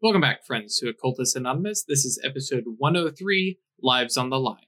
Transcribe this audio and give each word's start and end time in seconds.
Welcome 0.00 0.20
back, 0.20 0.46
friends, 0.46 0.78
to 0.78 0.92
Occultus 0.92 1.34
Anonymous. 1.34 1.82
This 1.82 2.04
is 2.04 2.20
episode 2.22 2.62
103 2.78 3.58
Lives 3.82 4.16
on 4.16 4.30
the 4.30 4.38
Line. 4.38 4.58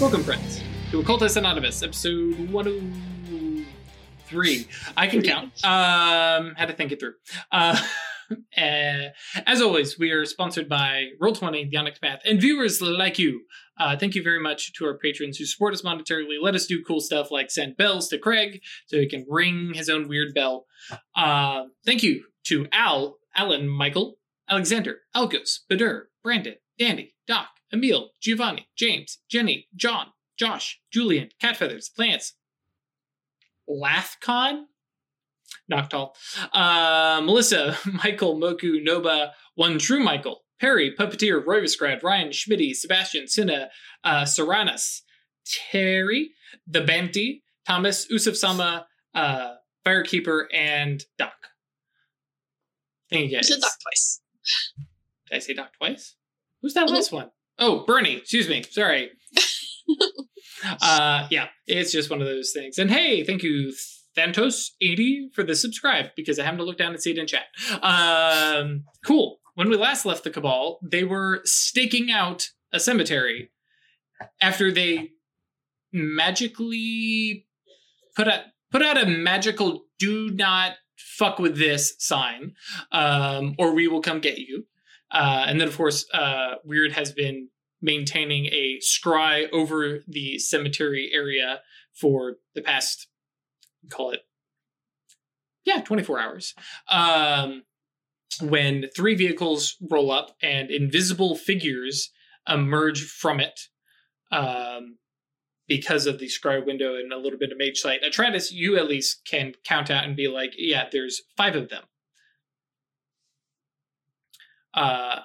Welcome, 0.00 0.22
friends, 0.22 0.62
to 0.92 1.02
Occultus 1.02 1.36
Anonymous, 1.36 1.82
episode 1.82 2.52
103. 2.52 4.68
I 4.96 5.06
can 5.08 5.22
count. 5.22 5.64
Um, 5.64 6.54
had 6.54 6.68
to 6.68 6.74
think 6.74 6.92
it 6.92 7.00
through. 7.00 7.14
Uh, 7.50 7.76
uh, 8.56 9.08
as 9.46 9.60
always, 9.60 9.98
we 9.98 10.10
are 10.10 10.24
sponsored 10.24 10.68
by 10.68 11.08
Roll20, 11.20 11.70
The 11.70 11.76
Onyx 11.76 11.98
Path, 11.98 12.20
and 12.24 12.40
viewers 12.40 12.80
like 12.80 13.18
you. 13.18 13.42
Uh, 13.78 13.96
thank 13.96 14.14
you 14.14 14.22
very 14.22 14.40
much 14.40 14.72
to 14.74 14.84
our 14.84 14.98
patrons 14.98 15.38
who 15.38 15.44
support 15.44 15.74
us 15.74 15.82
monetarily, 15.82 16.36
let 16.40 16.54
us 16.54 16.66
do 16.66 16.82
cool 16.86 17.00
stuff 17.00 17.30
like 17.30 17.50
send 17.50 17.76
bells 17.76 18.08
to 18.08 18.18
Craig 18.18 18.60
so 18.86 18.98
he 18.98 19.08
can 19.08 19.24
ring 19.28 19.72
his 19.74 19.88
own 19.88 20.08
weird 20.08 20.34
bell. 20.34 20.66
Uh, 21.16 21.64
thank 21.84 22.02
you 22.02 22.24
to 22.44 22.66
Al, 22.72 23.18
Alan, 23.34 23.68
Michael, 23.68 24.18
Alexander, 24.48 24.98
Algos, 25.16 25.60
Badur, 25.70 26.02
Brandon, 26.22 26.56
Dandy, 26.78 27.14
Doc, 27.26 27.48
Emil, 27.72 28.10
Giovanni, 28.20 28.68
James, 28.76 29.18
Jenny, 29.30 29.68
John, 29.74 30.08
Josh, 30.38 30.80
Julian, 30.92 31.30
Catfeathers, 31.42 31.90
Lance, 31.96 32.34
Lathcon, 33.68 34.64
Noctal, 35.70 36.14
uh, 36.52 37.20
Melissa, 37.24 37.76
Michael, 38.04 38.38
Moku, 38.38 38.84
Noba, 38.86 39.30
One 39.54 39.78
True 39.78 40.00
Michael, 40.00 40.42
Perry, 40.60 40.94
Puppeteer, 40.98 41.44
Roy 41.44 41.60
Visgrad, 41.62 42.02
Ryan, 42.02 42.28
Schmitty, 42.30 42.74
Sebastian, 42.74 43.26
Cinna, 43.28 43.68
uh, 44.04 44.24
Saranas, 44.24 45.02
Terry, 45.70 46.30
The 46.66 46.82
Banty, 46.82 47.42
Thomas, 47.66 48.06
Usuf 48.10 48.36
Sama, 48.36 48.86
uh, 49.14 49.54
Firekeeper, 49.86 50.44
and 50.52 51.04
Doc. 51.18 51.32
Thank 53.10 53.24
you 53.24 53.30
You 53.30 53.36
guys. 53.36 53.48
said 53.48 53.60
Doc 53.60 53.72
twice. 53.82 54.20
Did 55.30 55.36
I 55.36 55.38
say 55.40 55.54
Doc 55.54 55.72
twice? 55.78 56.14
Who's 56.62 56.74
that 56.74 56.88
Mhm. 56.88 56.92
last 56.92 57.12
one? 57.12 57.30
Oh, 57.58 57.84
Bernie. 57.84 58.16
Excuse 58.16 58.48
me. 58.48 58.62
Sorry. 58.62 59.10
uh, 60.80 61.26
yeah, 61.30 61.48
it's 61.66 61.92
just 61.92 62.10
one 62.10 62.20
of 62.20 62.26
those 62.26 62.52
things. 62.52 62.78
And 62.78 62.90
hey, 62.90 63.24
thank 63.24 63.42
you, 63.42 63.72
Thantos80, 64.16 65.32
for 65.34 65.42
the 65.42 65.54
subscribe 65.54 66.06
because 66.16 66.38
I 66.38 66.44
happened 66.44 66.60
to 66.60 66.64
look 66.64 66.78
down 66.78 66.92
and 66.92 67.02
see 67.02 67.12
it 67.12 67.18
in 67.18 67.26
chat. 67.26 67.46
Um, 67.82 68.84
cool. 69.04 69.38
When 69.54 69.68
we 69.68 69.76
last 69.76 70.06
left 70.06 70.24
the 70.24 70.30
Cabal, 70.30 70.78
they 70.82 71.04
were 71.04 71.40
staking 71.44 72.10
out 72.10 72.48
a 72.72 72.80
cemetery 72.80 73.50
after 74.40 74.72
they 74.72 75.10
magically 75.92 77.46
put 78.16 78.28
out 78.28 78.40
put 78.70 78.82
out 78.82 79.02
a 79.02 79.06
magical 79.06 79.84
"Do 79.98 80.30
not 80.30 80.72
fuck 80.96 81.38
with 81.38 81.58
this" 81.58 81.94
sign, 81.98 82.54
um, 82.90 83.54
or 83.58 83.74
we 83.74 83.88
will 83.88 84.00
come 84.00 84.20
get 84.20 84.38
you. 84.38 84.66
Uh, 85.10 85.44
and 85.46 85.60
then, 85.60 85.68
of 85.68 85.76
course, 85.76 86.06
uh, 86.14 86.54
Weird 86.64 86.92
has 86.92 87.12
been 87.12 87.48
maintaining 87.82 88.46
a 88.46 88.78
scry 88.80 89.46
over 89.52 90.00
the 90.06 90.38
cemetery 90.38 91.10
area 91.12 91.60
for 91.92 92.36
the 92.54 92.62
past, 92.62 93.08
call 93.90 94.10
it, 94.10 94.20
yeah, 95.64 95.80
24 95.80 96.18
hours. 96.18 96.54
Um, 96.88 97.62
when 98.40 98.86
three 98.96 99.14
vehicles 99.14 99.76
roll 99.90 100.10
up 100.10 100.34
and 100.42 100.70
invisible 100.70 101.36
figures 101.36 102.10
emerge 102.48 103.02
from 103.02 103.40
it 103.40 103.60
um, 104.30 104.96
because 105.68 106.06
of 106.06 106.18
the 106.18 106.26
scry 106.26 106.64
window 106.64 106.96
and 106.96 107.12
a 107.12 107.18
little 107.18 107.38
bit 107.38 107.52
of 107.52 107.58
mage 107.58 107.78
sight. 107.78 108.00
Atratus, 108.02 108.50
you 108.50 108.76
at 108.76 108.88
least 108.88 109.22
can 109.26 109.52
count 109.64 109.90
out 109.90 110.04
and 110.04 110.16
be 110.16 110.28
like, 110.28 110.54
yeah, 110.56 110.88
there's 110.90 111.22
five 111.36 111.54
of 111.54 111.68
them 111.68 111.84
uh, 114.74 115.20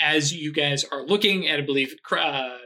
as 0.00 0.34
you 0.34 0.52
guys 0.52 0.84
are 0.84 1.02
looking, 1.02 1.46
and 1.46 1.62
I 1.62 1.64
believe 1.64 1.94
uh, 2.10 2.58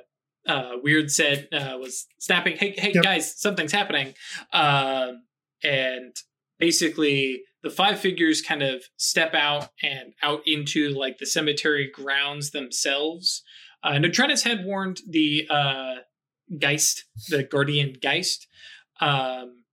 uh, 0.46 0.72
Weird 0.82 1.10
said 1.10 1.48
uh, 1.52 1.76
was 1.80 2.06
snapping, 2.18 2.56
"Hey, 2.56 2.74
hey, 2.76 2.92
Yep. 2.94 3.04
guys, 3.04 3.40
something's 3.40 3.72
happening!" 3.72 4.14
Um, 4.52 5.24
and 5.62 6.14
basically, 6.58 7.42
the 7.62 7.70
five 7.70 7.98
figures 8.00 8.42
kind 8.42 8.62
of 8.62 8.84
step 8.96 9.34
out 9.34 9.70
and 9.82 10.12
out 10.22 10.42
into 10.46 10.90
like 10.90 11.18
the 11.18 11.26
cemetery 11.26 11.90
grounds 11.92 12.50
themselves. 12.50 13.42
Uh, 13.84 13.92
and 13.94 14.04
had 14.42 14.64
warned 14.64 15.00
the 15.08 15.46
uh, 15.50 15.96
Geist, 16.58 17.04
the 17.28 17.42
Guardian 17.42 17.94
Geist. 18.00 18.46
Um, 19.00 19.64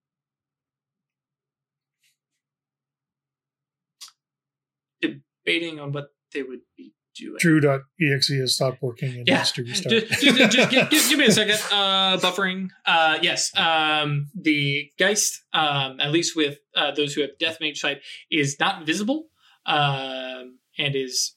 debating 5.01 5.79
on 5.79 5.91
what 5.91 6.07
they 6.33 6.43
would 6.43 6.61
be 6.77 6.93
doing. 7.15 7.37
True.exe 7.39 8.27
has 8.29 8.55
stopped 8.55 8.81
working 8.81 9.15
and 9.17 9.27
Yeah. 9.27 9.37
needs 9.37 9.51
to 9.53 9.63
restart. 9.63 10.07
just, 10.09 10.21
just, 10.21 10.51
just 10.51 10.69
give, 10.71 10.89
give, 10.89 11.09
give 11.09 11.19
me 11.19 11.25
a 11.25 11.31
second. 11.31 11.55
Uh, 11.71 12.17
buffering. 12.17 12.69
Uh, 12.85 13.17
yes. 13.21 13.51
Um, 13.57 14.29
the 14.35 14.89
Geist, 14.99 15.43
um, 15.53 15.99
at 15.99 16.11
least 16.11 16.35
with 16.35 16.59
uh, 16.75 16.91
those 16.91 17.13
who 17.13 17.21
have 17.21 17.31
Death 17.39 17.57
Mage 17.61 17.79
sight, 17.79 18.01
is 18.31 18.57
not 18.59 18.85
visible 18.85 19.25
um, 19.65 20.59
and 20.77 20.95
is 20.95 21.35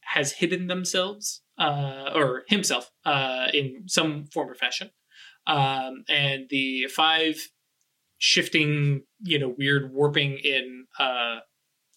has 0.00 0.32
hidden 0.32 0.66
themselves 0.66 1.42
uh, 1.58 2.10
or 2.14 2.42
himself 2.48 2.90
uh, 3.04 3.46
in 3.54 3.84
some 3.86 4.26
form 4.26 4.50
or 4.50 4.54
fashion. 4.54 4.90
Um, 5.46 6.04
and 6.08 6.46
the 6.50 6.86
five 6.86 7.36
shifting, 8.18 9.02
you 9.20 9.38
know, 9.38 9.54
weird 9.56 9.92
warping 9.92 10.38
in 10.38 10.86
uh, 10.98 11.38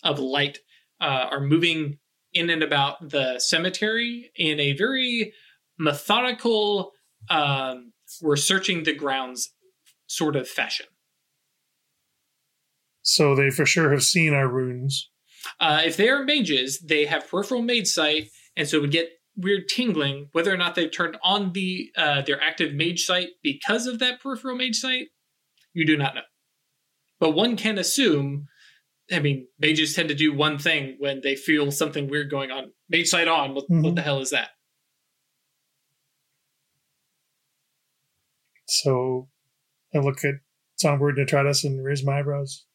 of 0.04 0.20
light 0.20 0.60
uh, 1.00 1.28
are 1.32 1.40
moving 1.42 2.00
in 2.38 2.50
and 2.50 2.64
about 2.64 3.10
the 3.10 3.40
cemetery 3.40 4.32
in 4.36 4.60
a 4.60 4.74
very 4.74 5.34
methodical 5.80 6.92
um, 7.30 7.94
we're 8.22 8.36
searching 8.36 8.84
the 8.84 8.94
grounds 8.94 9.54
sort 10.08 10.36
of 10.36 10.48
fashion. 10.48 10.86
So 13.02 13.36
they 13.36 13.50
for 13.50 13.66
sure 13.66 13.92
have 13.92 14.04
seen 14.04 14.34
our 14.34 14.48
runes. 14.48 15.10
uh, 15.60 15.82
if 15.86 15.98
they 15.98 16.10
are 16.10 16.24
mages 16.24 16.80
they 16.80 17.06
have 17.06 17.30
peripheral 17.30 17.62
mage 17.62 17.88
sight 17.88 18.30
and 18.56 18.68
so 18.68 18.82
would 18.82 18.92
get 18.92 19.10
weird 19.36 19.68
tingling 19.68 20.30
whether 20.32 20.52
or 20.54 20.58
not 20.58 20.76
they've 20.76 20.92
turned 20.92 21.18
on 21.24 21.54
the 21.54 21.92
uh, 21.96 22.22
their 22.24 22.42
active 22.42 22.74
mage 22.74 23.06
sight 23.06 23.30
because 23.44 23.86
of 23.86 24.00
that 24.00 24.20
peripheral 24.22 24.56
mage 24.58 24.76
sight. 24.76 25.08
You 25.74 25.86
do 25.86 25.96
not 25.96 26.16
know. 26.16 26.22
But 27.20 27.32
one 27.32 27.56
can 27.56 27.78
assume 27.78 28.48
I 29.12 29.20
mean, 29.20 29.48
mages 29.60 29.94
tend 29.96 30.10
to 30.10 30.16
do 30.16 30.34
one 30.34 30.58
thing 30.58 30.96
when 31.00 31.22
they 31.22 31.36
feel 31.36 31.72
something 31.72 32.10
weird 32.10 32.30
going 32.30 32.52
on. 32.52 32.72
Mage 32.90 33.08
sight 33.08 33.28
on. 33.28 33.54
What, 33.56 33.70
what 33.70 33.94
Mhm. 33.94 33.96
the 33.96 34.02
hell 34.02 34.20
is 34.20 34.32
that? 34.32 34.50
So 38.66 39.30
I 39.96 40.00
look 40.00 40.24
at 40.26 40.36
Songbird 40.76 41.18
and 41.18 41.28
Atratus 41.28 41.64
and 41.64 41.84
raise 41.84 42.04
my 42.04 42.20
eyebrows. 42.20 42.66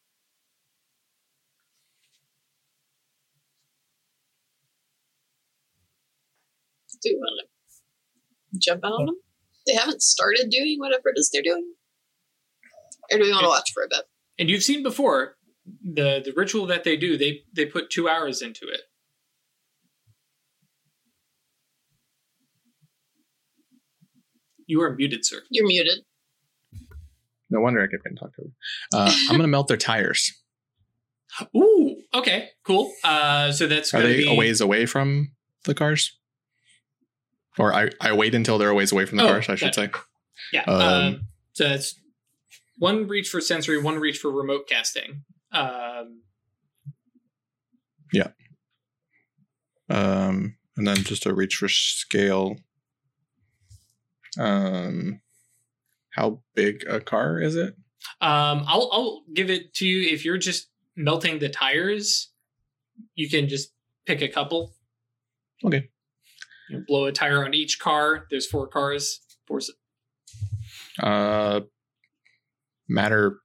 Do 7.01 7.09
you 7.09 7.17
want 7.17 7.47
to 8.53 8.59
jump 8.59 8.85
out 8.85 8.93
on 8.93 9.05
them? 9.07 9.15
They 9.67 9.73
haven't 9.73 10.01
started 10.01 10.49
doing 10.49 10.77
whatever 10.79 11.09
it 11.09 11.17
is 11.17 11.29
they're 11.31 11.41
doing. 11.41 11.73
Or 13.11 13.17
do 13.17 13.23
we 13.23 13.31
want 13.31 13.43
to 13.43 13.49
watch 13.49 13.71
for 13.73 13.83
a 13.83 13.87
bit? 13.89 14.03
and 14.39 14.49
you've 14.49 14.63
seen 14.63 14.81
before 14.81 15.37
the 15.65 16.21
the 16.23 16.33
ritual 16.35 16.65
that 16.65 16.83
they 16.83 16.97
do 16.97 17.17
they 17.17 17.41
they 17.53 17.65
put 17.65 17.89
two 17.89 18.09
hours 18.09 18.41
into 18.41 18.65
it 18.67 18.81
you 24.67 24.81
are 24.81 24.95
muted 24.95 25.25
sir 25.25 25.41
You're 25.49 25.67
muted. 25.67 25.99
No 27.49 27.59
wonder 27.61 27.81
I 27.83 27.87
kept 27.87 28.03
getting 28.03 28.17
talked 28.17 28.35
over. 28.39 28.49
Uh, 28.93 29.13
I'm 29.29 29.35
gonna 29.37 29.47
melt 29.47 29.67
their 29.67 29.77
tires. 29.77 30.31
ooh 31.55 31.95
okay 32.13 32.49
cool 32.65 32.91
uh 33.03 33.51
so 33.51 33.67
that's 33.67 33.93
Are 33.93 33.97
gonna 34.01 34.09
they 34.09 34.17
be 34.17 34.31
a 34.31 34.33
ways 34.33 34.61
away 34.61 34.85
from 34.85 35.31
the 35.65 35.73
cars? 35.73 36.17
Or 37.59 37.71
I, 37.73 37.89
I 38.01 38.13
wait 38.13 38.33
until 38.33 38.57
they're 38.57 38.69
a 38.69 38.73
ways 38.73 38.91
away 38.91 39.05
from 39.05 39.19
the 39.19 39.25
Oh, 39.25 39.27
cars, 39.27 39.47
I 39.49 39.55
should 39.55 39.75
say. 39.75 39.89
yeah 40.51 40.63
um, 40.63 40.81
um, 40.81 41.21
so 41.53 41.69
that's 41.69 41.99
one 42.79 43.07
reach 43.07 43.29
for 43.29 43.39
sensory 43.39 43.79
one 43.81 43.99
reach 43.99 44.17
for 44.17 44.31
remote 44.31 44.67
casting 44.67 45.23
um 45.53 46.21
yeah. 48.11 48.29
Um, 49.89 50.55
and 50.77 50.87
then 50.87 50.97
just 50.97 51.25
a 51.25 51.33
reach 51.33 51.55
for 51.55 51.67
scale. 51.67 52.57
Um, 54.39 55.21
how 56.11 56.41
big 56.55 56.85
a 56.87 56.99
car 57.01 57.39
is 57.39 57.55
it? 57.55 57.75
Um, 58.21 58.63
I'll 58.67 58.89
I'll 58.91 59.23
give 59.33 59.49
it 59.49 59.73
to 59.75 59.85
you 59.85 60.13
if 60.13 60.23
you're 60.23 60.37
just 60.37 60.69
melting 60.95 61.39
the 61.39 61.49
tires. 61.49 62.31
You 63.15 63.29
can 63.29 63.49
just 63.49 63.73
pick 64.05 64.21
a 64.21 64.27
couple. 64.27 64.73
Okay. 65.63 65.89
You 66.69 66.83
blow 66.87 67.05
a 67.05 67.11
tire 67.11 67.43
on 67.43 67.53
each 67.53 67.79
car. 67.79 68.27
There's 68.29 68.47
four 68.47 68.67
cars. 68.67 69.21
Four. 69.47 69.59
Uh, 71.01 71.61
matter 72.87 73.39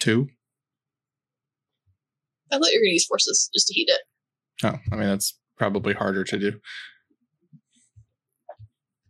Two. 0.00 0.28
I 2.52 2.58
thought 2.58 2.70
you 2.72 2.80
were 2.80 2.84
gonna 2.84 2.92
use 2.92 3.06
forces 3.06 3.48
just 3.54 3.66
to 3.68 3.74
heat 3.74 3.88
it. 3.90 4.00
Oh, 4.64 4.78
I 4.92 4.96
mean 4.96 5.08
that's 5.08 5.38
probably 5.56 5.94
harder 5.94 6.24
to 6.24 6.38
do. 6.38 6.60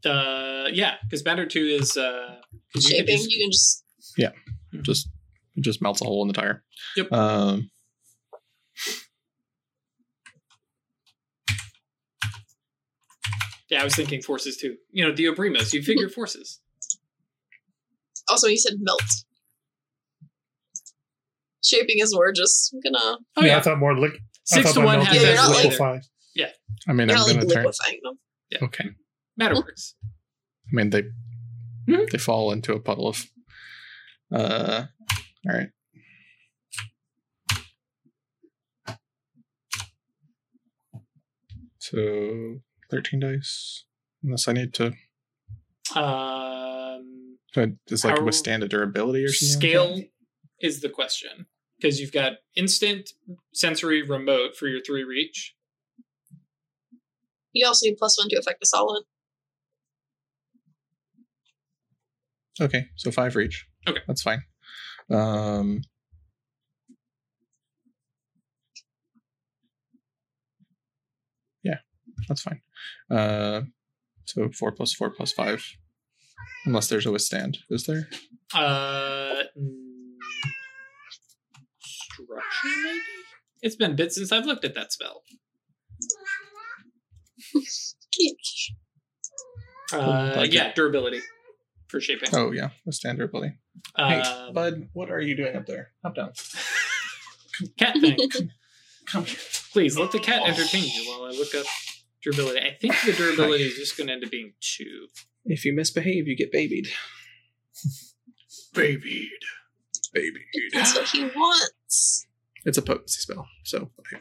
Uh, 0.09 0.69
yeah, 0.73 0.95
because 1.03 1.25
matter 1.25 1.45
two 1.47 1.65
is 1.67 1.97
uh, 1.97 2.41
'cause 2.73 2.85
you 2.89 2.97
can 2.97 3.07
Shaping, 3.07 3.17
just- 3.17 3.31
you 3.31 3.39
can 3.45 3.51
just 3.53 3.85
yeah, 4.17 4.31
Just 4.83 5.09
it 5.57 5.61
just 5.63 5.83
melts 5.83 6.01
a 6.01 6.05
hole 6.05 6.23
in 6.23 6.29
the 6.29 6.35
tire. 6.35 6.65
Yep. 6.97 7.13
Um, 7.13 7.71
yeah, 13.71 13.81
I 13.81 13.85
was 13.85 13.95
thinking 13.95 14.23
forces 14.23 14.57
too. 14.57 14.77
You 14.91 15.05
know, 15.07 15.13
the 15.15 15.27
Obrimos, 15.27 15.73
you 15.73 15.83
figure 15.83 16.09
forces. 16.15 16.61
also 18.29 18.49
you 18.49 18.59
said 18.59 18.75
melt. 18.81 19.01
Shaping 21.71 21.97
is 21.99 22.15
more 22.15 22.33
just 22.33 22.75
gonna 22.83 22.99
Oh 22.99 23.19
yeah, 23.39 23.47
yeah, 23.47 23.57
I 23.59 23.61
thought 23.61 23.79
more 23.79 23.97
lick. 23.99 24.13
Six 24.45 24.73
to 24.75 24.81
one 24.81 24.99
melting 24.99 25.07
has 25.07 25.15
Yeah, 25.15 25.21
that 25.23 25.27
you're 25.27 25.37
not 25.37 25.47
delay 25.49 25.63
like- 25.69 25.79
there. 25.79 25.89
liquefy. 25.93 26.07
I 26.89 26.93
mean 26.93 27.09
you're 27.09 27.19
I'm 27.19 27.27
not 27.27 27.35
gonna 27.35 27.55
turn. 27.55 27.65
liquefying 27.65 28.01
them. 28.03 28.19
Okay. 28.65 28.85
Matter 29.37 29.55
works. 29.57 29.95
I 30.05 30.09
mean 30.73 30.91
they 30.91 31.03
Mhm. 31.89 32.11
they 32.11 32.19
fall 32.19 32.53
into 32.53 32.73
a 32.73 32.81
puddle 32.81 33.09
of. 33.09 33.27
Uh, 34.35 34.87
all 35.47 35.53
right. 35.57 35.69
So 41.79 42.61
thirteen 42.91 43.21
dice. 43.21 43.85
Unless 44.23 44.49
I 44.49 44.53
need 44.53 44.75
to, 44.75 44.93
Um, 45.99 47.39
to 47.55 47.79
just 47.89 48.05
like 48.05 48.21
withstand 48.21 48.63
a 48.63 48.69
durability 48.69 49.25
or 49.25 49.29
something. 49.33 49.71
like 49.71 49.73
scale 49.73 49.97
that? 49.97 50.11
is 50.61 50.81
the 50.83 50.91
question 50.91 51.47
because 51.81 52.01
you've 52.01 52.13
got 52.13 52.33
instant, 52.57 53.11
sensory, 53.53 54.03
remote 54.03 54.57
for 54.57 54.67
your 54.67 54.81
three 54.83 55.05
reach. 55.05 55.55
You 57.53 57.67
also 57.67 57.87
need 57.87 57.97
plus 57.97 58.19
one 58.19 58.29
to 58.29 58.37
affect 58.39 58.63
a 58.63 58.67
solid. 58.67 59.05
Okay, 62.61 62.87
so 62.97 63.11
five 63.11 63.35
reach. 63.37 63.67
Okay. 63.89 64.01
that's 64.07 64.23
fine. 64.23 64.43
Um, 65.11 65.81
yeah, 71.63 71.79
that's 72.29 72.43
fine. 72.43 72.61
Uh, 73.11 73.63
so 74.27 74.51
four 74.51 74.73
plus 74.73 74.93
four 74.93 75.11
plus 75.11 75.33
five, 75.33 75.65
unless 76.67 76.89
there's 76.89 77.07
a 77.07 77.11
withstand. 77.11 77.59
Is 77.71 77.87
there? 77.87 78.09
Uh, 78.55 79.45
structure 82.25 82.77
maybe. 82.85 83.01
It's 83.63 83.77
been 83.77 83.93
a 83.93 83.95
bit 83.95 84.13
since 84.13 84.33
I've 84.33 84.47
looked 84.47 84.65
at 84.65 84.75
that 84.75 84.93
spell. 84.93 85.23
Uh, 89.93 90.35
Like 90.37 90.53
yeah, 90.53 90.73
durability 90.73 91.21
for 91.89 92.01
shaping. 92.01 92.29
Oh 92.33 92.53
yeah, 92.53 92.71
withstand 92.87 93.19
durability. 93.19 93.55
Hey, 93.97 94.21
Um, 94.21 94.53
bud, 94.55 94.89
what 94.93 95.11
are 95.11 95.21
you 95.21 95.35
doing 95.37 95.57
up 95.57 95.67
there? 95.67 95.91
Hop 96.05 96.15
down. 96.15 96.33
cat 97.79 97.97
thing. 98.01 98.17
Come 99.07 99.25
here. 99.25 99.37
Please 99.73 99.99
let 99.99 100.13
the 100.13 100.21
cat 100.21 100.43
entertain 100.47 100.85
you 100.85 101.11
while 101.11 101.25
I 101.25 101.31
look 101.31 101.53
up 101.57 101.67
durability. 102.23 102.61
I 102.61 102.77
think 102.81 102.95
the 103.05 103.13
durability 103.13 103.65
is 103.65 103.75
just 103.75 103.97
going 103.97 104.07
to 104.07 104.13
end 104.13 104.25
up 104.25 104.31
being 104.31 104.53
two. 104.61 105.09
If 105.45 105.65
you 105.65 105.73
misbehave, 105.75 106.29
you 106.29 106.37
get 106.37 106.53
babied. 106.53 106.87
Babied. 108.75 109.29
Babied. 110.13 110.43
That's 110.73 110.95
what 110.95 111.09
he 111.09 111.25
wants. 111.25 111.71
It's 112.65 112.79
a 112.79 112.83
potency 112.83 113.21
spell, 113.21 113.49
so 113.65 113.91
I 114.13 114.19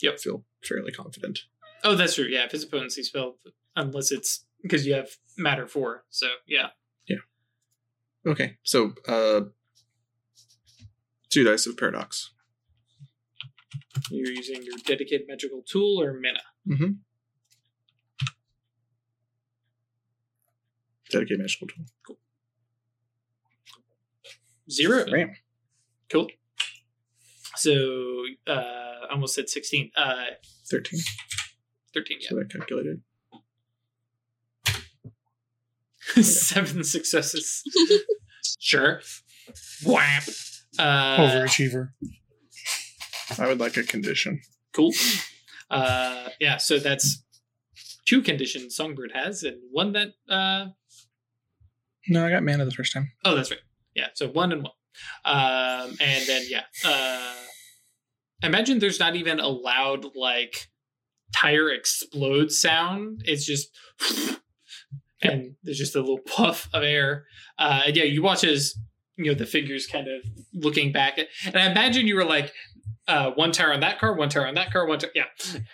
Yep. 0.00 0.18
feel 0.18 0.44
fairly 0.64 0.90
confident. 0.92 1.40
Oh, 1.84 1.94
that's 1.94 2.14
true. 2.16 2.24
Yeah, 2.26 2.44
if 2.44 2.54
it's 2.54 2.64
a 2.64 2.68
potency 2.68 3.02
spell, 3.02 3.38
unless 3.76 4.10
it's 4.10 4.44
because 4.62 4.84
you 4.86 4.94
have 4.94 5.08
matter 5.38 5.66
four. 5.66 6.04
So 6.10 6.26
yeah. 6.46 6.68
Yeah. 7.08 7.18
Okay, 8.26 8.56
so 8.62 8.94
uh, 9.08 9.42
two 11.30 11.44
dice 11.44 11.66
of 11.66 11.76
paradox. 11.76 12.30
You're 14.10 14.30
using 14.30 14.62
your 14.62 14.76
dedicated 14.84 15.26
magical 15.28 15.62
tool 15.66 16.00
or 16.02 16.14
mana. 16.14 16.40
Mm-hmm. 16.68 16.92
Dedicate 21.10 21.38
magical 21.38 21.68
tool. 21.68 22.16
Zero. 24.70 25.04
Right. 25.12 25.28
Cool. 26.10 26.28
So 27.62 28.24
uh 28.46 28.52
I 28.52 29.12
almost 29.12 29.34
said 29.34 29.48
sixteen. 29.48 29.90
Uh 29.96 30.24
Thirteen. 30.70 31.00
thirteen, 31.94 32.18
yeah. 32.20 32.28
So 32.30 32.36
that 32.36 32.50
calculated. 32.52 33.02
Seven 36.22 36.82
successes. 36.84 37.62
sure. 38.58 39.00
Whap. 39.84 40.24
Uh 40.78 41.16
Overachiever. 41.18 41.90
I 43.38 43.46
would 43.46 43.60
like 43.60 43.76
a 43.76 43.82
condition. 43.84 44.40
cool. 44.72 44.92
Uh 45.70 46.28
yeah, 46.40 46.56
so 46.56 46.78
that's 46.78 47.22
two 48.06 48.22
conditions 48.22 48.74
Songbird 48.74 49.12
has, 49.14 49.42
and 49.44 49.58
one 49.70 49.92
that 49.92 50.08
uh 50.28 50.66
No, 52.08 52.26
I 52.26 52.30
got 52.30 52.42
mana 52.42 52.64
the 52.64 52.72
first 52.72 52.92
time. 52.92 53.12
Oh, 53.24 53.36
that's 53.36 53.50
right. 53.50 53.60
Yeah, 53.94 54.08
so 54.14 54.26
one 54.28 54.50
and 54.52 54.62
one. 54.64 54.72
Um, 55.24 55.96
and 56.00 56.26
then 56.26 56.42
yeah, 56.48 56.64
uh, 56.84 57.34
imagine 58.42 58.78
there's 58.78 59.00
not 59.00 59.16
even 59.16 59.40
a 59.40 59.48
loud 59.48 60.06
like 60.14 60.68
tire 61.34 61.70
explode 61.70 62.50
sound. 62.50 63.22
It's 63.24 63.44
just, 63.46 63.68
and 65.22 65.54
there's 65.62 65.78
just 65.78 65.96
a 65.96 66.00
little 66.00 66.18
puff 66.26 66.68
of 66.72 66.82
air. 66.82 67.26
Uh, 67.58 67.82
and 67.86 67.96
yeah, 67.96 68.04
you 68.04 68.22
watch 68.22 68.44
as 68.44 68.74
you 69.16 69.26
know 69.26 69.34
the 69.34 69.46
figures 69.46 69.86
kind 69.86 70.08
of 70.08 70.22
looking 70.54 70.92
back 70.92 71.18
at, 71.18 71.28
and 71.46 71.56
I 71.56 71.70
imagine 71.70 72.06
you 72.06 72.16
were 72.16 72.24
like. 72.24 72.52
Uh, 73.08 73.32
one 73.32 73.50
tire 73.50 73.72
on 73.72 73.80
that 73.80 73.98
car, 73.98 74.14
one 74.14 74.28
tire 74.28 74.46
on 74.46 74.54
that 74.54 74.72
car, 74.72 74.86
one 74.86 74.96
tire. 74.96 75.10
Yeah, 75.12 75.24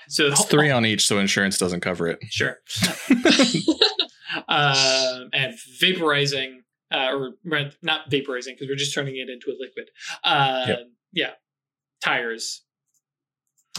so 0.09 0.29
It's 0.29 0.47
three 0.47 0.71
on 0.71 0.87
each, 0.87 1.07
so 1.07 1.19
insurance 1.19 1.59
doesn't 1.59 1.81
cover 1.81 2.09
it. 2.09 2.19
Sure. 2.31 2.57
um, 4.49 5.29
and 5.35 5.55
vaporizing, 5.81 6.61
uh, 6.91 7.11
or 7.13 7.33
not 7.83 8.11
vaporizing 8.11 8.55
because 8.55 8.67
we're 8.69 8.77
just 8.77 8.95
turning 8.95 9.17
it 9.17 9.29
into 9.29 9.51
a 9.51 9.57
liquid. 9.59 9.91
Uh, 10.25 10.65
Yep. 10.69 10.79
Yeah, 11.13 11.31
tires, 12.03 12.63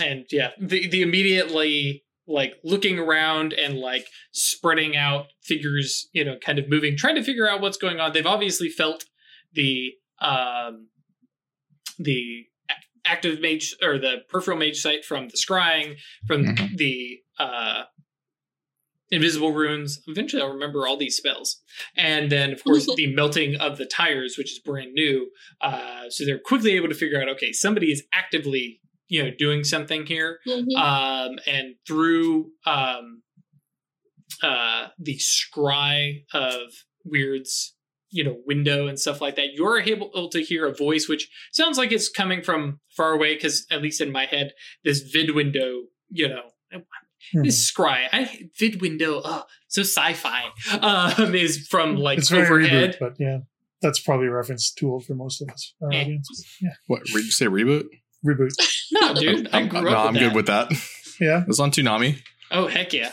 and 0.01 0.25
yeah, 0.31 0.51
the 0.59 0.87
the 0.87 1.01
immediately 1.01 2.03
like 2.27 2.59
looking 2.63 2.99
around 2.99 3.53
and 3.53 3.79
like 3.79 4.05
spreading 4.31 4.95
out 4.95 5.25
figures, 5.41 6.09
you 6.13 6.23
know, 6.23 6.37
kind 6.37 6.59
of 6.59 6.69
moving, 6.69 6.95
trying 6.95 7.15
to 7.15 7.23
figure 7.23 7.49
out 7.49 7.59
what's 7.59 7.77
going 7.77 7.99
on. 7.99 8.13
They've 8.13 8.25
obviously 8.25 8.69
felt 8.69 9.05
the 9.53 9.93
um, 10.21 10.89
the 11.97 12.45
active 13.05 13.41
mage 13.41 13.75
or 13.81 13.97
the 13.97 14.17
peripheral 14.29 14.57
mage 14.57 14.77
sight 14.77 15.03
from 15.03 15.27
the 15.29 15.37
scrying 15.37 15.97
from 16.27 16.45
Mhm. 16.45 16.77
the 16.77 17.19
uh 17.39 17.83
invisible 19.11 19.51
runes 19.53 20.01
eventually 20.07 20.41
i'll 20.41 20.49
remember 20.53 20.87
all 20.87 20.97
these 20.97 21.15
spells 21.17 21.61
and 21.97 22.31
then 22.31 22.51
of 22.51 22.63
course 22.63 22.85
the 22.95 23.13
melting 23.15 23.55
of 23.55 23.77
the 23.77 23.85
tires 23.85 24.35
which 24.37 24.51
is 24.51 24.59
brand 24.59 24.93
new 24.93 25.29
uh 25.61 26.03
so 26.09 26.25
they're 26.25 26.39
quickly 26.39 26.73
able 26.73 26.87
to 26.89 26.95
figure 26.95 27.21
out 27.21 27.27
okay 27.29 27.51
somebody 27.51 27.91
is 27.91 28.03
actively 28.13 28.79
you 29.07 29.23
know 29.23 29.31
doing 29.37 29.63
something 29.63 30.05
here 30.05 30.39
Mhm. 30.47 30.75
um, 30.77 31.39
and 31.47 31.75
through 31.87 32.51
um, 32.65 33.23
uh, 34.43 34.87
the 34.99 35.17
scry 35.17 36.23
of 36.33 36.61
Weird's, 37.03 37.75
you 38.11 38.23
know, 38.23 38.37
window 38.45 38.87
and 38.87 38.99
stuff 38.99 39.21
like 39.21 39.35
that, 39.35 39.53
you're 39.53 39.79
able 39.81 40.29
to 40.29 40.41
hear 40.41 40.67
a 40.67 40.73
voice 40.73 41.07
which 41.07 41.29
sounds 41.51 41.77
like 41.77 41.91
it's 41.91 42.09
coming 42.09 42.41
from 42.41 42.79
far 42.95 43.11
away. 43.13 43.33
Because 43.35 43.65
at 43.71 43.81
least 43.81 44.01
in 44.01 44.11
my 44.11 44.25
head, 44.25 44.51
this 44.83 45.01
vid 45.01 45.33
window, 45.35 45.83
you 46.09 46.27
know, 46.27 46.43
Hmm. 47.33 47.43
this 47.43 47.71
scry, 47.71 48.07
I 48.11 48.49
vid 48.57 48.81
window, 48.81 49.21
oh, 49.23 49.43
so 49.67 49.81
sci-fi, 49.81 50.43
um, 50.81 51.35
is 51.35 51.67
from 51.67 51.95
like 51.97 52.17
it's 52.17 52.29
very 52.29 52.45
overhead. 52.45 52.91
reboot, 52.95 52.99
but 52.99 53.13
yeah, 53.19 53.39
that's 53.81 53.99
probably 53.99 54.27
a 54.27 54.31
reference 54.31 54.71
tool 54.71 54.99
for 54.99 55.13
most 55.15 55.41
of 55.41 55.49
us, 55.49 55.73
our 55.81 55.91
Eh. 55.93 56.01
audience. 56.01 56.57
Yeah, 56.61 56.69
What? 56.87 57.03
Did 57.05 57.15
you 57.25 57.31
say 57.31 57.45
reboot? 57.47 57.85
reboot. 58.25 58.49
No, 58.91 59.13
dude, 59.13 59.47
I 59.53 59.59
I'm, 59.59 59.67
grew 59.67 59.81
no, 59.83 59.89
up. 59.91 60.07
I'm 60.07 60.13
with 60.13 60.21
good 60.23 60.35
with 60.35 60.47
that. 60.47 60.71
Yeah, 61.21 61.41
It 61.43 61.47
was 61.47 61.59
on 61.59 61.69
Toonami. 61.71 62.19
Oh 62.51 62.67
heck 62.67 62.91
yeah! 62.93 63.11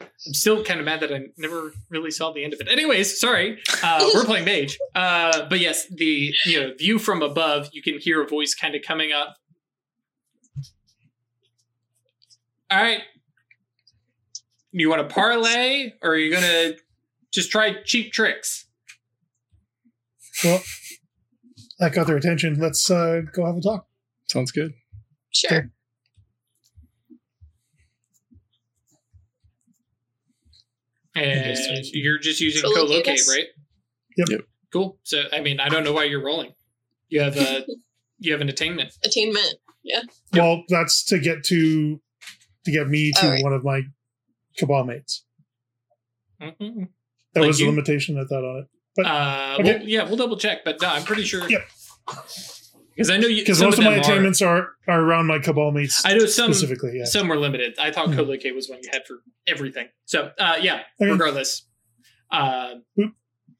I'm 0.00 0.32
still 0.32 0.64
kind 0.64 0.80
of 0.80 0.86
mad 0.86 1.00
that 1.00 1.12
I 1.12 1.20
never 1.36 1.72
really 1.90 2.10
saw 2.10 2.32
the 2.32 2.42
end 2.44 2.54
of 2.54 2.60
it. 2.60 2.68
Anyways, 2.68 3.20
sorry. 3.20 3.58
Uh, 3.82 4.08
we're 4.14 4.24
playing 4.24 4.46
mage. 4.46 4.78
Uh, 4.94 5.46
but 5.50 5.60
yes, 5.60 5.86
the 5.90 6.32
you 6.46 6.60
know 6.60 6.72
view 6.78 6.98
from 6.98 7.20
above, 7.22 7.68
you 7.72 7.82
can 7.82 7.98
hear 7.98 8.22
a 8.22 8.26
voice 8.26 8.54
kind 8.54 8.74
of 8.74 8.80
coming 8.82 9.12
up. 9.12 9.36
All 12.70 12.80
right, 12.82 13.00
you 14.72 14.88
want 14.88 15.06
to 15.06 15.12
parlay, 15.12 15.92
or 16.02 16.10
are 16.10 16.16
you 16.16 16.32
gonna 16.32 16.72
just 17.32 17.50
try 17.50 17.74
cheap 17.84 18.12
tricks? 18.12 18.66
well, 20.44 20.62
that 21.78 21.92
got 21.92 22.06
their 22.06 22.16
attention. 22.16 22.58
Let's 22.60 22.90
uh, 22.90 23.22
go 23.32 23.46
have 23.46 23.56
a 23.56 23.60
talk. 23.60 23.86
Sounds 24.28 24.50
good. 24.50 24.72
Sure. 25.30 25.70
And 31.14 31.58
you're 31.92 32.18
just 32.18 32.40
using 32.40 32.62
Co-locate 32.62 33.04
co-locate, 33.04 33.20
right? 33.28 33.46
Yep. 34.16 34.28
Yep. 34.30 34.40
Cool. 34.72 34.98
So 35.02 35.24
I 35.32 35.40
mean, 35.40 35.58
I 35.58 35.68
don't 35.68 35.82
know 35.82 35.92
why 35.92 36.04
you're 36.04 36.22
rolling. 36.22 36.52
You 37.08 37.22
have 37.22 37.36
a 37.36 37.64
you 38.18 38.32
have 38.32 38.40
an 38.40 38.48
attainment. 38.48 38.92
Attainment. 39.04 39.54
Yeah. 39.82 40.02
Well, 40.32 40.62
that's 40.68 41.04
to 41.06 41.18
get 41.18 41.42
to 41.44 42.00
to 42.64 42.70
get 42.70 42.88
me 42.88 43.12
to 43.12 43.24
Alright. 43.24 43.42
one 43.42 43.52
of 43.52 43.64
my 43.64 43.82
cabal 44.58 44.84
mates. 44.84 45.24
Mhm. 46.40 46.88
That 47.34 47.40
Like 47.40 47.48
was 47.48 47.60
you? 47.60 47.66
the 47.66 47.70
limitation 47.72 48.18
I 48.18 48.24
thought 48.24 48.44
on 48.44 48.58
it. 48.62 49.06
Uh, 49.06 49.56
Okay. 49.60 49.78
well, 49.78 49.88
yeah, 49.88 50.04
we'll 50.04 50.16
double 50.16 50.36
check, 50.36 50.64
but 50.64 50.80
no, 50.82 50.88
I'm 50.88 51.04
pretty 51.04 51.22
sure. 51.24 51.48
Yep. 51.48 51.68
Because 52.94 53.10
I 53.10 53.16
know 53.16 53.28
you. 53.28 53.42
Because 53.42 53.62
most 53.62 53.78
of 53.78 53.84
my 53.84 53.90
them 53.90 54.00
are- 54.00 54.02
attainments 54.02 54.42
are, 54.42 54.70
are 54.88 55.00
around 55.00 55.26
my 55.26 55.38
cabal 55.38 55.70
mates 55.70 56.02
I 56.04 56.14
know 56.14 56.26
some 56.26 56.52
specifically. 56.52 56.94
Yeah. 56.98 57.04
some 57.04 57.28
were 57.28 57.36
limited. 57.36 57.78
I 57.78 57.92
thought 57.92 58.08
Hmm. 58.08 58.14
co-locate 58.16 58.54
was 58.54 58.68
one 58.68 58.80
you 58.82 58.88
had 58.92 59.06
for 59.06 59.18
everything. 59.46 59.88
So 60.06 60.32
uh, 60.38 60.58
yeah, 60.60 60.82
Okay. 61.00 61.10
regardless, 61.12 61.66
uh. 62.32 62.76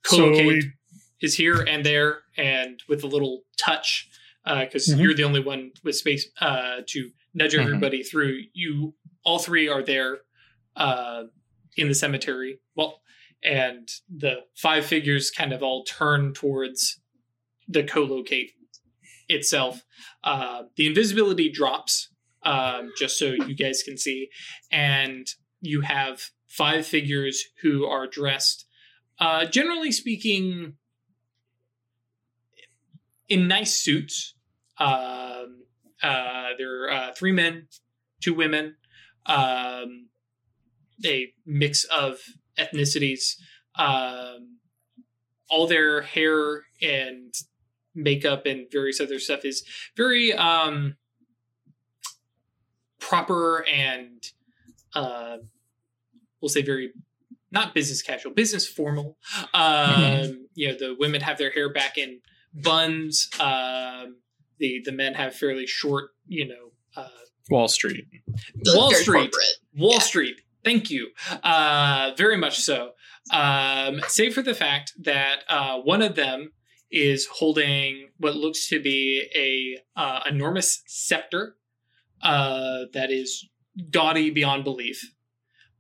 So 0.05 0.31
we 0.31 0.73
is 1.21 1.35
here 1.37 1.61
and 1.63 1.85
there, 1.85 2.21
and 2.37 2.81
with 2.89 3.03
a 3.05 3.07
little 3.07 3.43
touch, 3.59 4.09
because 4.45 4.89
Mhm. 4.89 5.01
you're 5.03 5.15
the 5.15 5.25
only 5.25 5.41
one 5.41 5.73
with 5.85 5.97
space 5.97 6.29
uh, 6.41 6.81
to 6.87 7.11
nudge 7.35 7.53
Mhm. 7.55 7.61
everybody 7.65 8.03
through. 8.03 8.41
You 8.55 8.95
all 9.25 9.39
three 9.39 9.69
are 9.69 9.83
there 9.83 10.21
uh, 10.79 11.25
in 11.77 11.89
the 11.89 11.95
cemetery. 11.95 12.61
Well, 12.75 13.03
and 13.45 13.89
the 14.09 14.37
five 14.57 14.87
figures 14.87 15.31
kind 15.31 15.53
of 15.53 15.63
all 15.63 15.85
turn 15.85 16.33
towards 16.33 17.01
the 17.69 17.85
co-locate 17.85 18.53
itself. 19.29 19.85
Uh, 20.25 20.63
the 20.77 20.87
invisibility 20.87 21.51
drops, 21.51 22.09
um, 22.45 22.91
just 22.97 23.19
so 23.19 23.27
you 23.27 23.55
guys 23.55 23.83
can 23.85 23.99
see, 23.99 24.29
and 24.73 25.27
you 25.61 25.83
have 25.83 26.31
five 26.47 26.87
figures 26.87 27.45
who 27.63 27.85
are 27.85 28.07
dressed, 28.07 28.67
uh, 29.21 29.45
generally 29.45 29.93
speaking, 29.93 30.75
in 33.29 33.47
nice 33.47 33.75
suits. 33.75 34.35
Um, 34.79 35.65
uh, 36.03 36.51
there 36.57 36.85
are 36.85 36.91
uh, 36.91 37.13
three 37.15 37.33
men, 37.33 37.69
two 38.23 38.33
women, 38.35 38.77
um, 39.27 40.08
a 41.05 41.33
mix 41.47 41.85
of 41.85 42.19
ethnicities. 42.59 43.37
Um, 43.77 44.59
all 45.51 45.67
their 45.67 46.03
hair 46.03 46.63
and 46.83 47.33
makeup 47.95 48.45
and 48.47 48.67
various 48.71 49.01
other 49.01 49.19
stuff 49.19 49.45
is 49.45 49.65
very 49.97 50.33
um, 50.33 50.97
proper 53.01 53.65
and 53.73 54.25
uh, 54.95 55.39
we'll 56.41 56.49
say 56.49 56.63
very 56.63 56.93
not 57.51 57.75
business 57.75 58.03
casual, 58.03 58.33
business 58.35 58.67
formal. 58.67 59.17
Um, 59.55 60.47
You 60.55 60.69
know, 60.69 60.75
the 60.79 60.97
women 60.99 61.21
have 61.23 61.39
their 61.39 61.51
hair 61.51 61.73
back 61.73 61.97
in 61.97 62.21
buns. 62.53 63.29
Um, 63.41 64.17
the 64.59 64.83
the 64.85 64.93
men 64.93 65.15
have 65.15 65.35
fairly 65.35 65.67
short, 65.67 66.11
you 66.27 66.47
know, 66.49 66.73
uh, 66.97 67.09
Wall 67.49 67.69
Street. 67.69 68.05
Wall 68.67 68.93
Street. 68.93 69.31
corporate. 69.31 69.47
Wall 69.77 69.93
Yeah. 69.95 69.99
Street. 70.01 70.41
Thank 70.69 70.91
you. 70.91 71.13
Uh, 71.43 72.11
very 72.19 72.37
much 72.37 72.61
so. 72.61 72.91
Um, 73.33 74.03
save 74.07 74.35
for 74.35 74.43
the 74.43 74.53
fact 74.53 74.93
that 75.03 75.39
uh, 75.49 75.79
one 75.79 76.03
of 76.03 76.15
them 76.15 76.53
is 76.91 77.25
holding 77.25 78.11
what 78.19 78.37
looks 78.37 78.69
to 78.69 78.79
be 78.79 79.25
a 79.35 79.99
uh, 79.99 80.21
enormous 80.27 80.83
scepter 80.87 81.57
uh, 82.21 82.81
that 82.93 83.11
is 83.11 83.49
gaudy 83.91 84.29
beyond 84.29 84.63
belief. 84.63 85.15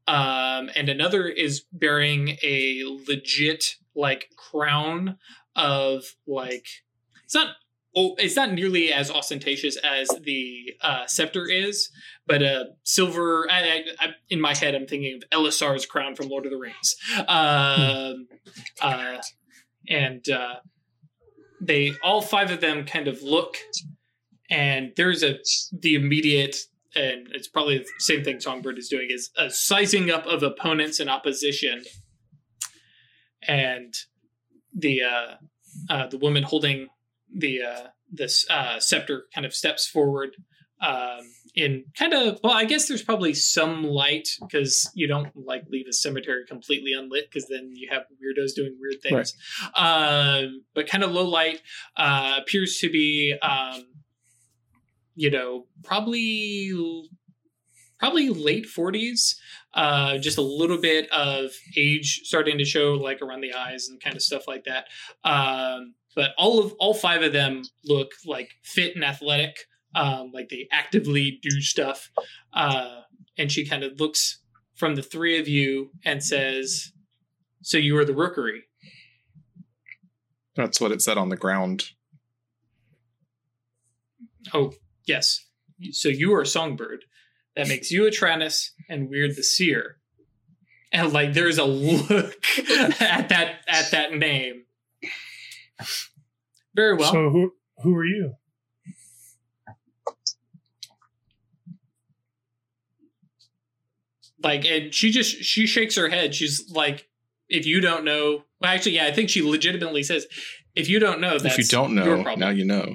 Um, 0.06 0.70
and 0.74 0.88
another 0.88 1.26
is 1.26 1.64
bearing 1.70 2.38
a 2.42 2.82
legit 3.06 3.74
like 3.94 4.30
crown 4.38 5.18
of 5.54 6.14
like 6.26 6.66
it's 7.24 7.34
not 7.34 7.56
oh 7.96 8.14
it's 8.18 8.36
not 8.36 8.52
nearly 8.52 8.92
as 8.92 9.10
ostentatious 9.10 9.76
as 9.78 10.08
the 10.22 10.74
uh, 10.80 11.06
scepter 11.06 11.46
is, 11.48 11.90
but 12.26 12.42
a 12.42 12.66
silver. 12.84 13.50
I, 13.50 13.60
I, 13.60 13.84
I, 14.00 14.08
in 14.28 14.40
my 14.40 14.54
head, 14.54 14.74
I'm 14.74 14.86
thinking 14.86 15.16
of 15.16 15.22
Elessar's 15.32 15.86
crown 15.86 16.14
from 16.14 16.28
Lord 16.28 16.46
of 16.46 16.52
the 16.52 16.58
Rings. 16.58 16.96
Um, 17.26 18.28
uh, 18.80 19.18
and 19.88 20.28
uh, 20.28 20.56
they 21.60 21.92
all 22.02 22.20
five 22.20 22.50
of 22.50 22.60
them 22.60 22.84
kind 22.84 23.08
of 23.08 23.22
look, 23.22 23.56
and 24.50 24.92
there's 24.96 25.22
a 25.22 25.38
the 25.72 25.94
immediate. 25.94 26.56
And 26.96 27.28
it's 27.32 27.48
probably 27.48 27.78
the 27.78 27.86
same 27.98 28.24
thing 28.24 28.40
Songbird 28.40 28.78
is 28.78 28.88
doing 28.88 29.08
is 29.10 29.30
a 29.36 29.50
sizing 29.50 30.10
up 30.10 30.26
of 30.26 30.42
opponents 30.42 31.00
and 31.00 31.10
opposition, 31.10 31.84
and 33.46 33.94
the 34.74 35.02
uh, 35.02 35.34
uh, 35.90 36.06
the 36.06 36.18
woman 36.18 36.42
holding 36.42 36.88
the 37.34 37.62
uh, 37.62 37.86
this 38.10 38.48
uh, 38.50 38.80
scepter 38.80 39.24
kind 39.34 39.46
of 39.46 39.54
steps 39.54 39.86
forward 39.86 40.36
um, 40.80 41.20
in 41.54 41.84
kind 41.98 42.12
of 42.12 42.38
well, 42.42 42.52
I 42.52 42.64
guess 42.64 42.86
there's 42.86 43.02
probably 43.02 43.34
some 43.34 43.82
light 43.82 44.28
because 44.40 44.90
you 44.94 45.08
don't 45.08 45.28
like 45.34 45.64
leave 45.68 45.86
a 45.88 45.92
cemetery 45.92 46.44
completely 46.46 46.92
unlit 46.92 47.28
because 47.30 47.48
then 47.48 47.72
you 47.74 47.88
have 47.90 48.02
weirdos 48.22 48.54
doing 48.54 48.76
weird 48.80 49.02
things. 49.02 49.34
Um, 49.74 50.64
but 50.74 50.88
kind 50.88 51.02
of 51.02 51.10
low 51.10 51.28
light 51.28 51.60
uh, 51.96 52.38
appears 52.40 52.78
to 52.78 52.90
be, 52.90 53.34
um, 53.42 53.84
you 55.16 55.30
know, 55.30 55.66
probably 55.82 56.72
probably 57.98 58.28
late 58.28 58.66
40s. 58.66 59.34
Uh, 59.74 60.18
just 60.18 60.38
a 60.38 60.42
little 60.42 60.80
bit 60.80 61.10
of 61.10 61.50
age 61.76 62.22
starting 62.24 62.58
to 62.58 62.64
show, 62.64 62.94
like 62.94 63.20
around 63.20 63.40
the 63.40 63.52
eyes 63.52 63.88
and 63.88 64.00
kind 64.00 64.16
of 64.16 64.22
stuff 64.22 64.48
like 64.48 64.64
that. 64.64 64.86
Um, 65.28 65.94
but 66.14 66.30
all 66.38 66.58
of 66.58 66.72
all 66.78 66.94
five 66.94 67.22
of 67.22 67.32
them 67.32 67.62
look 67.84 68.12
like 68.26 68.50
fit 68.62 68.94
and 68.94 69.04
athletic 69.04 69.56
um, 69.94 70.30
like 70.32 70.48
they 70.48 70.68
actively 70.72 71.38
do 71.42 71.60
stuff. 71.60 72.10
Uh, 72.52 73.02
and 73.36 73.50
she 73.50 73.66
kind 73.66 73.84
of 73.84 73.98
looks 74.00 74.40
from 74.74 74.94
the 74.94 75.02
three 75.02 75.38
of 75.38 75.48
you 75.48 75.90
and 76.04 76.22
says, 76.22 76.92
"So 77.62 77.78
you 77.78 77.96
are 77.98 78.04
the 78.04 78.14
rookery." 78.14 78.64
That's 80.56 80.80
what 80.80 80.92
it 80.92 81.02
said 81.02 81.18
on 81.18 81.28
the 81.28 81.36
ground. 81.36 81.90
Oh, 84.52 84.72
yes. 85.06 85.44
So 85.92 86.08
you 86.08 86.34
are 86.34 86.44
Songbird. 86.44 87.04
That 87.54 87.68
makes 87.68 87.90
you 87.90 88.02
Atratus 88.02 88.70
and 88.88 89.08
Weird 89.08 89.36
the 89.36 89.42
Seer. 89.42 89.98
And 90.92 91.12
like, 91.12 91.32
there's 91.32 91.58
a 91.58 91.64
look 91.64 92.10
at 93.00 93.28
that 93.28 93.56
at 93.68 93.90
that 93.92 94.14
name. 94.14 94.57
Very 96.74 96.94
well. 96.94 97.12
so 97.12 97.30
who 97.30 97.52
who 97.82 97.94
are 97.96 98.04
you? 98.04 98.34
like 104.40 104.64
and 104.64 104.94
she 104.94 105.10
just 105.10 105.42
she 105.42 105.66
shakes 105.66 105.96
her 105.96 106.08
head 106.08 106.32
she's 106.32 106.70
like 106.70 107.08
if 107.48 107.66
you 107.66 107.80
don't 107.80 108.04
know 108.04 108.44
well 108.60 108.70
actually 108.72 108.92
yeah 108.92 109.04
i 109.04 109.12
think 109.12 109.28
she 109.28 109.42
legitimately 109.42 110.00
says 110.00 110.28
if 110.76 110.88
you 110.88 111.00
don't 111.00 111.20
know 111.20 111.38
that's 111.40 111.58
if 111.58 111.58
you 111.58 111.64
don't 111.64 111.92
your 111.96 112.18
know, 112.18 112.22
problem 112.22 112.38
now 112.38 112.50
you 112.50 112.64
know. 112.64 112.94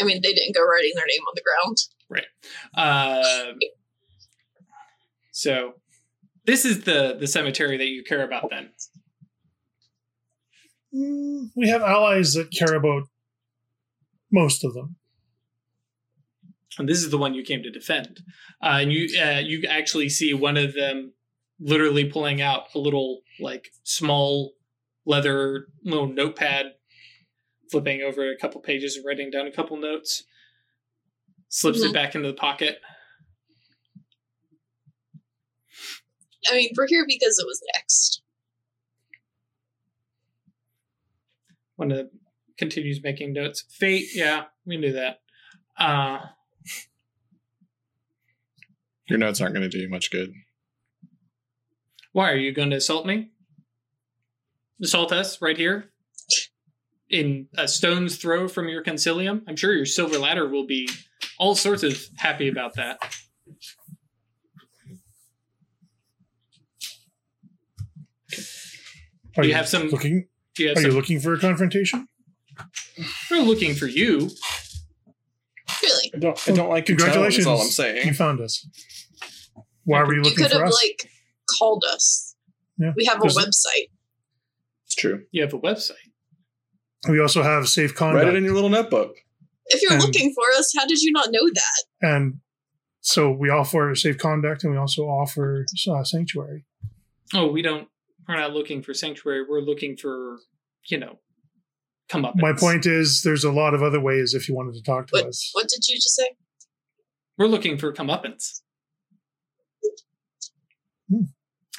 I 0.00 0.04
mean, 0.04 0.20
they 0.22 0.32
didn't 0.32 0.54
go 0.54 0.62
writing 0.62 0.92
their 0.94 1.06
name 1.06 1.22
on 1.26 1.32
the 1.34 1.42
ground. 1.42 1.78
Right? 2.08 2.26
Uh, 2.74 3.52
so 5.32 5.74
this 6.44 6.64
is 6.64 6.84
the 6.84 7.16
the 7.18 7.26
cemetery 7.26 7.76
that 7.78 7.86
you 7.86 8.04
care 8.04 8.24
about 8.24 8.50
then 8.50 8.70
we 11.54 11.68
have 11.68 11.82
allies 11.82 12.32
that 12.34 12.50
care 12.50 12.74
about 12.74 13.04
most 14.32 14.64
of 14.64 14.74
them. 14.74 14.96
and 16.78 16.88
this 16.88 16.98
is 17.02 17.10
the 17.10 17.18
one 17.18 17.34
you 17.34 17.42
came 17.42 17.62
to 17.62 17.70
defend 17.70 18.20
uh, 18.62 18.78
and 18.80 18.92
you 18.92 19.08
uh, 19.20 19.38
you 19.38 19.62
actually 19.68 20.08
see 20.08 20.32
one 20.34 20.56
of 20.56 20.74
them 20.74 21.12
literally 21.60 22.04
pulling 22.04 22.40
out 22.42 22.64
a 22.74 22.78
little 22.78 23.20
like 23.40 23.68
small 23.82 24.52
leather 25.06 25.66
little 25.84 26.06
notepad 26.08 26.66
flipping 27.70 28.02
over 28.02 28.30
a 28.30 28.36
couple 28.38 28.60
pages 28.60 28.96
and 28.96 29.04
writing 29.06 29.30
down 29.30 29.46
a 29.46 29.52
couple 29.52 29.76
notes 29.76 30.24
slips 31.48 31.82
it 31.82 31.90
Mhm. 31.90 31.94
back 31.94 32.14
into 32.14 32.28
the 32.28 32.34
pocket 32.34 32.78
I 36.48 36.54
mean, 36.54 36.70
we're 36.76 36.86
here 36.86 37.04
because 37.08 37.38
it 37.40 37.46
was 37.46 37.60
next. 37.74 38.22
One 41.76 41.92
of 41.92 42.08
continues 42.58 43.02
making 43.02 43.32
notes 43.34 43.64
fate 43.70 44.06
yeah 44.14 44.44
we 44.64 44.76
knew 44.78 44.92
that 44.92 45.18
uh 45.78 46.18
Your 49.08 49.18
notes 49.18 49.40
aren't 49.40 49.54
going 49.54 49.68
to 49.68 49.68
do 49.68 49.78
you 49.82 49.88
much 49.90 50.10
good. 50.10 50.32
why 52.12 52.30
are 52.30 52.36
you 52.36 52.52
going 52.52 52.70
to 52.70 52.76
assault 52.76 53.04
me 53.06 53.30
assault 54.82 55.12
us 55.12 55.40
right 55.42 55.56
here 55.58 55.90
in 57.10 57.46
a 57.56 57.68
stone's 57.68 58.16
throw 58.16 58.48
from 58.48 58.68
your 58.68 58.82
Consilium. 58.82 59.42
I'm 59.46 59.54
sure 59.54 59.72
your 59.72 59.86
silver 59.86 60.18
ladder 60.18 60.48
will 60.48 60.66
be 60.66 60.88
all 61.38 61.54
sorts 61.54 61.82
of 61.84 61.96
happy 62.16 62.48
about 62.48 62.74
that. 62.74 62.98
Are 69.36 69.42
Do 69.42 69.48
you 69.48 69.54
have 69.54 69.68
some- 69.68 69.88
looking? 69.88 70.28
Do 70.56 70.62
you 70.62 70.68
have 70.70 70.78
Are 70.78 70.80
you 70.82 70.86
some, 70.88 70.96
looking 70.96 71.20
for 71.20 71.34
a 71.34 71.38
confrontation? 71.38 72.08
we're 73.30 73.42
looking 73.42 73.74
for 73.74 73.86
you. 73.86 74.30
Really? 75.82 76.10
I 76.14 76.18
don't, 76.18 76.48
I 76.48 76.52
don't 76.52 76.68
like 76.70 76.88
your 76.88 76.96
Congratulations! 76.96 77.40
is 77.40 77.46
all 77.46 77.60
I'm 77.60 77.66
saying. 77.68 78.06
You 78.06 78.14
found 78.14 78.40
us. 78.40 78.66
Why 79.84 80.02
were 80.02 80.14
you 80.14 80.22
looking 80.22 80.38
for 80.38 80.44
us? 80.44 80.52
You 80.52 80.52
looking 80.52 80.52
could 80.52 80.52
for 80.52 80.58
have 80.60 80.68
us? 80.68 80.82
like 80.84 81.10
called 81.58 81.84
us. 81.92 82.34
Yeah. 82.78 82.92
We 82.96 83.04
have 83.04 83.18
a 83.18 83.20
There's- 83.20 83.36
website. 83.36 83.90
It's 84.86 84.94
true. 84.94 85.24
You 85.32 85.42
have 85.42 85.52
a 85.52 85.58
website. 85.58 85.92
we 87.08 87.20
also 87.20 87.42
have 87.42 87.68
safe 87.68 87.90
Write 87.90 87.96
conduct, 87.98 88.26
it 88.28 88.36
in 88.36 88.44
your 88.44 88.54
little 88.54 88.70
notebook. 88.70 89.16
If 89.66 89.82
you're 89.82 89.92
And- 89.92 90.02
looking 90.02 90.32
for 90.34 90.44
us, 90.58 90.72
how 90.76 90.86
did 90.86 91.00
you 91.02 91.12
not 91.12 91.28
know 91.30 91.48
that? 91.52 91.84
and 92.08 92.40
so 93.00 93.30
we 93.30 93.50
offer 93.50 93.94
safe 93.94 94.18
conduct, 94.18 94.64
and 94.64 94.72
we 94.72 94.78
also 94.78 95.02
offer 95.04 95.64
uh, 95.88 96.02
sanctuary. 96.02 96.64
Oh, 97.34 97.46
we 97.52 97.62
don't. 97.62 97.86
We're 98.28 98.36
not 98.36 98.52
looking 98.52 98.82
for 98.82 98.92
sanctuary. 98.92 99.44
We're 99.48 99.60
looking 99.60 99.96
for, 99.96 100.38
you 100.88 100.98
know, 100.98 101.18
come 102.08 102.24
up. 102.24 102.34
My 102.36 102.52
point 102.52 102.86
is, 102.86 103.22
there's 103.22 103.44
a 103.44 103.52
lot 103.52 103.72
of 103.74 103.82
other 103.82 104.00
ways 104.00 104.34
if 104.34 104.48
you 104.48 104.54
wanted 104.54 104.74
to 104.74 104.82
talk 104.82 105.06
to 105.08 105.12
What, 105.12 105.26
us. 105.26 105.50
what 105.52 105.68
did 105.68 105.86
you 105.86 105.96
just 105.96 106.14
say? 106.16 106.28
We're 107.38 107.46
looking 107.46 107.78
for 107.78 107.92
comeuppance. 107.92 108.60
Hmm. 111.08 111.24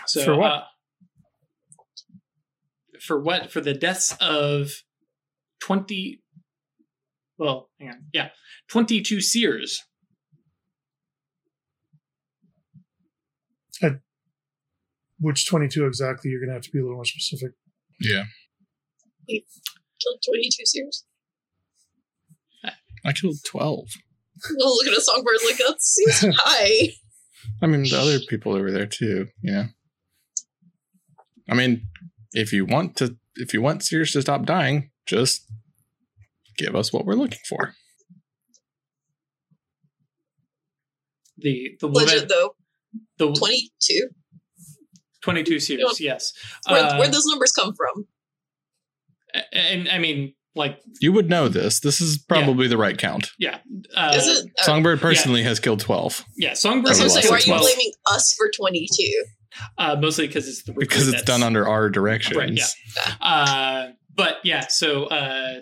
So 0.05 0.23
For 0.23 0.35
what? 0.37 0.51
Uh, 0.51 0.63
for 3.01 3.19
what? 3.19 3.51
For 3.51 3.59
the 3.59 3.73
deaths 3.73 4.15
of 4.21 4.71
twenty. 5.59 6.21
Well, 7.37 7.69
hang 7.79 7.89
on. 7.89 8.05
Yeah, 8.13 8.29
twenty-two 8.69 9.19
seers. 9.21 9.83
Which 15.19 15.47
22 15.47 15.85
exactly? 15.85 16.29
You're 16.31 16.39
going 16.39 16.49
to 16.49 16.53
have 16.53 16.63
to 16.63 16.71
be 16.71 16.79
a 16.79 16.83
little 16.83 16.97
more 16.97 17.05
specific. 17.05 17.51
Yeah. 17.99 18.23
Killed 19.27 20.21
22 20.25 20.65
seers. 20.65 21.05
I 23.05 23.13
killed 23.13 23.37
12. 23.45 23.87
Oh, 24.61 24.79
look 24.83 24.93
at 24.93 24.95
a 24.95 25.01
songbird 25.01 25.37
like 25.47 25.57
that 25.57 25.81
seems 25.81 26.35
high. 26.37 26.93
I 27.59 27.65
mean, 27.65 27.81
the 27.81 27.97
other 27.99 28.19
people 28.29 28.53
over 28.53 28.71
there 28.71 28.85
too. 28.85 29.29
You 29.41 29.51
know. 29.51 29.63
I 31.49 31.55
mean, 31.55 31.87
if 32.33 32.53
you 32.53 32.63
want 32.63 32.95
to, 32.97 33.17
if 33.35 33.51
you 33.51 33.63
want 33.63 33.81
seers 33.83 34.11
to 34.11 34.21
stop 34.21 34.45
dying, 34.45 34.91
just 35.07 35.43
give 36.55 36.75
us 36.75 36.93
what 36.93 37.03
we're 37.03 37.15
looking 37.15 37.39
for. 37.49 37.73
The 41.39 41.75
the 41.79 41.87
woman. 41.87 42.05
Legit 42.05 42.29
though, 42.29 42.55
The 43.17 43.33
22. 43.33 44.09
Twenty-two 45.27 45.59
seers. 45.59 45.99
Yes. 45.99 46.33
Where, 46.69 46.83
Uh, 46.83 46.97
where'd 46.97 47.11
those 47.13 47.25
numbers 47.25 47.51
come 47.51 47.73
from? 47.75 48.05
and 49.51 49.89
I 49.89 49.97
mean, 49.97 50.33
like, 50.55 50.79
You 51.01 51.11
would 51.13 51.29
know 51.29 51.47
this. 51.49 51.79
This 51.81 52.01
is 52.01 52.17
probably 52.17 52.67
the 52.67 52.77
right 52.77 52.97
count. 52.97 53.31
yeah. 53.37 53.59
Uh, 53.95 54.13
Is 54.15 54.27
it? 54.27 54.51
Uh, 54.59 54.63
Songbird 54.63 54.99
personally 54.99 55.43
has 55.43 55.59
killed 55.59 55.79
twelve 55.79 56.23
Yeah, 56.37 56.53
Songbird. 56.53 56.89
was 56.89 56.97
gonna 56.99 57.11
Over 57.11 57.21
say, 57.21 57.27
why 57.29 57.35
are 57.35 57.37
you 57.37 57.41
six 57.41 57.47
months. 57.49 57.73
blaming 57.75 57.91
us 58.07 58.33
for 58.37 58.49
22? 58.57 59.23
Uh, 59.77 59.95
mostly 59.99 60.27
because 60.27 60.47
it's 60.47 60.63
the 60.63 60.73
because 60.73 61.07
it's 61.07 61.23
done 61.23 61.41
under 61.43 61.67
our 61.67 61.89
directions. 61.89 62.37
Right, 62.37 62.51
yeah. 62.51 62.65
Uh, 63.21 63.91
but 64.15 64.37
yeah, 64.43 64.67
so 64.67 65.05
uh, 65.05 65.61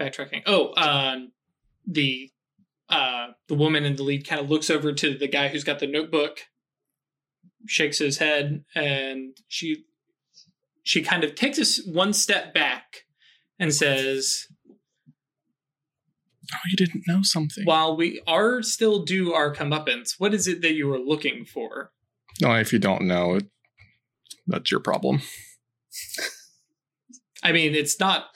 backtracking. 0.00 0.42
Oh, 0.46 0.72
um, 0.76 1.32
the 1.86 2.30
uh, 2.88 3.28
the 3.48 3.54
woman 3.54 3.84
in 3.84 3.96
the 3.96 4.02
lead 4.02 4.26
kind 4.26 4.40
of 4.40 4.50
looks 4.50 4.68
over 4.70 4.92
to 4.92 5.16
the 5.16 5.26
guy 5.28 5.48
who's 5.48 5.64
got 5.64 5.78
the 5.78 5.86
notebook, 5.86 6.40
shakes 7.66 7.98
his 7.98 8.18
head, 8.18 8.64
and 8.74 9.36
she 9.48 9.84
she 10.82 11.02
kind 11.02 11.24
of 11.24 11.34
takes 11.34 11.58
us 11.58 11.80
one 11.86 12.12
step 12.12 12.54
back 12.54 13.04
and 13.58 13.74
says, 13.74 14.46
Oh, 16.54 16.58
you 16.70 16.76
didn't 16.76 17.04
know 17.08 17.22
something. 17.22 17.64
"While 17.64 17.96
we 17.96 18.20
are 18.26 18.62
still 18.62 19.04
do 19.04 19.32
our 19.32 19.52
comeuppance, 19.52 20.14
what 20.18 20.32
is 20.32 20.46
it 20.46 20.62
that 20.62 20.74
you 20.74 20.86
were 20.86 20.98
looking 21.00 21.44
for?" 21.44 21.90
no, 22.40 22.54
if 22.54 22.72
you 22.72 22.78
don't 22.78 23.02
know, 23.02 23.34
it, 23.36 23.46
that's 24.46 24.70
your 24.70 24.80
problem. 24.80 25.22
I 27.42 27.52
mean, 27.52 27.74
it's 27.74 27.98
not 27.98 28.26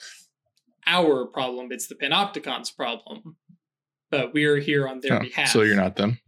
our 0.87 1.25
problem; 1.25 1.71
it's 1.71 1.87
the 1.87 1.95
Panopticon's 1.95 2.71
problem. 2.71 3.37
But 4.09 4.33
we 4.33 4.43
are 4.43 4.57
here 4.57 4.87
on 4.89 4.99
their 4.99 5.17
Oh, 5.17 5.19
behalf. 5.21 5.47
so 5.47 5.61
you're 5.61 5.77
not 5.77 5.95
them. 5.95 6.19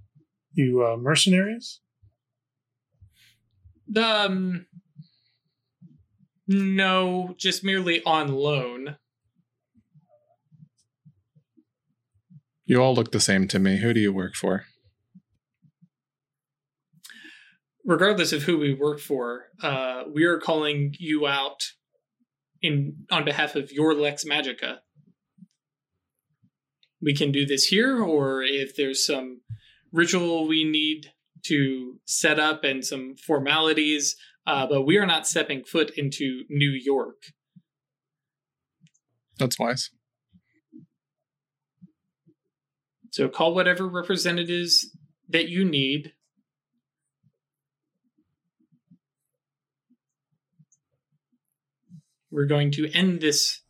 You 0.54 0.86
uh, 0.86 0.96
mercenaries? 0.96 1.82
Um, 3.96 4.66
no, 6.48 7.36
just 7.38 7.64
merely 7.64 8.04
on 8.04 8.30
loan. 8.30 8.98
You 12.66 12.82
all 12.82 12.96
look 12.96 13.12
the 13.12 13.20
same 13.20 13.48
to 13.50 13.60
me. 13.60 13.78
Who 13.78 13.94
do 13.94 14.00
you 14.00 14.14
work 14.14 14.36
for? 14.36 14.66
Regardless 17.86 18.32
of 18.32 18.44
who 18.44 18.58
we 18.58 18.74
work 18.74 19.00
for, 19.00 19.48
uh, 19.62 20.04
we 20.14 20.24
are 20.24 20.40
calling 20.40 20.96
you 20.98 21.28
out 21.28 21.62
in 22.62 22.96
on 23.12 23.26
behalf 23.26 23.56
of 23.56 23.72
your 23.72 23.94
Lex 23.94 24.24
Magica. 24.24 24.78
We 27.02 27.14
can 27.14 27.34
do 27.34 27.46
this 27.46 27.66
here, 27.66 28.02
or 28.02 28.42
if 28.42 28.78
there's 28.78 29.06
some 29.06 29.42
ritual 29.92 30.48
we 30.48 30.64
need 30.64 31.12
to 31.44 32.00
set 32.06 32.40
up 32.40 32.64
and 32.64 32.84
some 32.84 33.16
formalities, 33.16 34.16
uh, 34.48 34.66
but 34.68 34.84
we 34.84 34.98
are 34.98 35.06
not 35.06 35.28
stepping 35.28 35.64
foot 35.64 35.92
into 35.98 36.44
New 36.50 36.72
York. 36.72 37.24
That's 39.40 39.60
wise. 39.60 39.90
So 43.12 43.30
call 43.30 43.54
whatever 43.54 43.88
representatives 43.88 44.90
that 45.30 45.48
you 45.48 45.66
need. 45.66 46.14
We're 52.32 52.48
going 52.48 52.72
to 52.72 52.90
end 52.92 53.22
this 53.22 53.62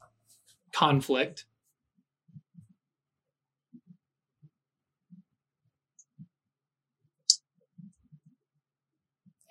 conflict. 0.71 1.45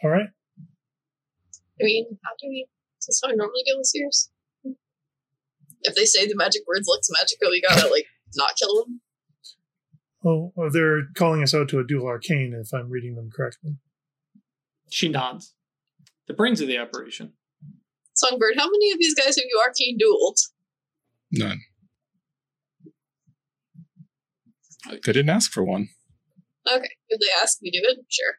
All 0.03 0.11
right. 0.11 0.29
I 1.81 1.85
mean, 1.85 2.19
how 2.25 2.33
do 2.41 2.49
we? 2.49 2.67
Is 3.09 3.21
how 3.23 3.31
we 3.31 3.37
normally 3.37 3.63
deal 3.65 3.77
with 3.79 3.87
seers? 3.87 4.31
If 5.83 5.95
they 5.95 6.05
say 6.05 6.27
the 6.27 6.37
magic 6.37 6.63
words 6.67 6.87
Lex 6.89 7.09
Magica, 7.11 7.51
we 7.51 7.61
gotta, 7.61 7.89
like, 7.89 8.07
not 8.37 8.57
kill 8.57 8.85
them? 8.85 9.01
Oh, 10.25 10.53
well, 10.55 10.71
they're 10.71 11.09
calling 11.17 11.43
us 11.43 11.53
out 11.53 11.69
to 11.71 11.81
a 11.81 11.85
duel 11.85 12.07
arcane, 12.07 12.55
if 12.55 12.73
I'm 12.73 12.89
reading 12.89 13.17
them 13.17 13.31
correctly. 13.35 13.79
She 14.91 15.09
nods. 15.09 15.55
The 16.29 16.35
brains 16.35 16.61
of 16.61 16.69
the 16.69 16.79
operation. 16.79 17.33
Songbird, 18.15 18.55
how 18.57 18.67
many 18.67 18.93
of 18.93 18.99
these 19.01 19.15
guys 19.15 19.35
have 19.37 19.45
you 19.49 19.61
arcane 19.67 19.99
dueled? 19.99 20.37
None. 21.33 21.61
They 24.89 24.99
didn't 24.99 25.31
ask 25.31 25.51
for 25.51 25.65
one. 25.65 25.89
Okay, 26.71 26.91
if 27.09 27.19
they 27.19 27.27
ask, 27.43 27.59
we 27.61 27.71
do 27.73 27.81
it? 27.83 27.99
Sure. 28.09 28.35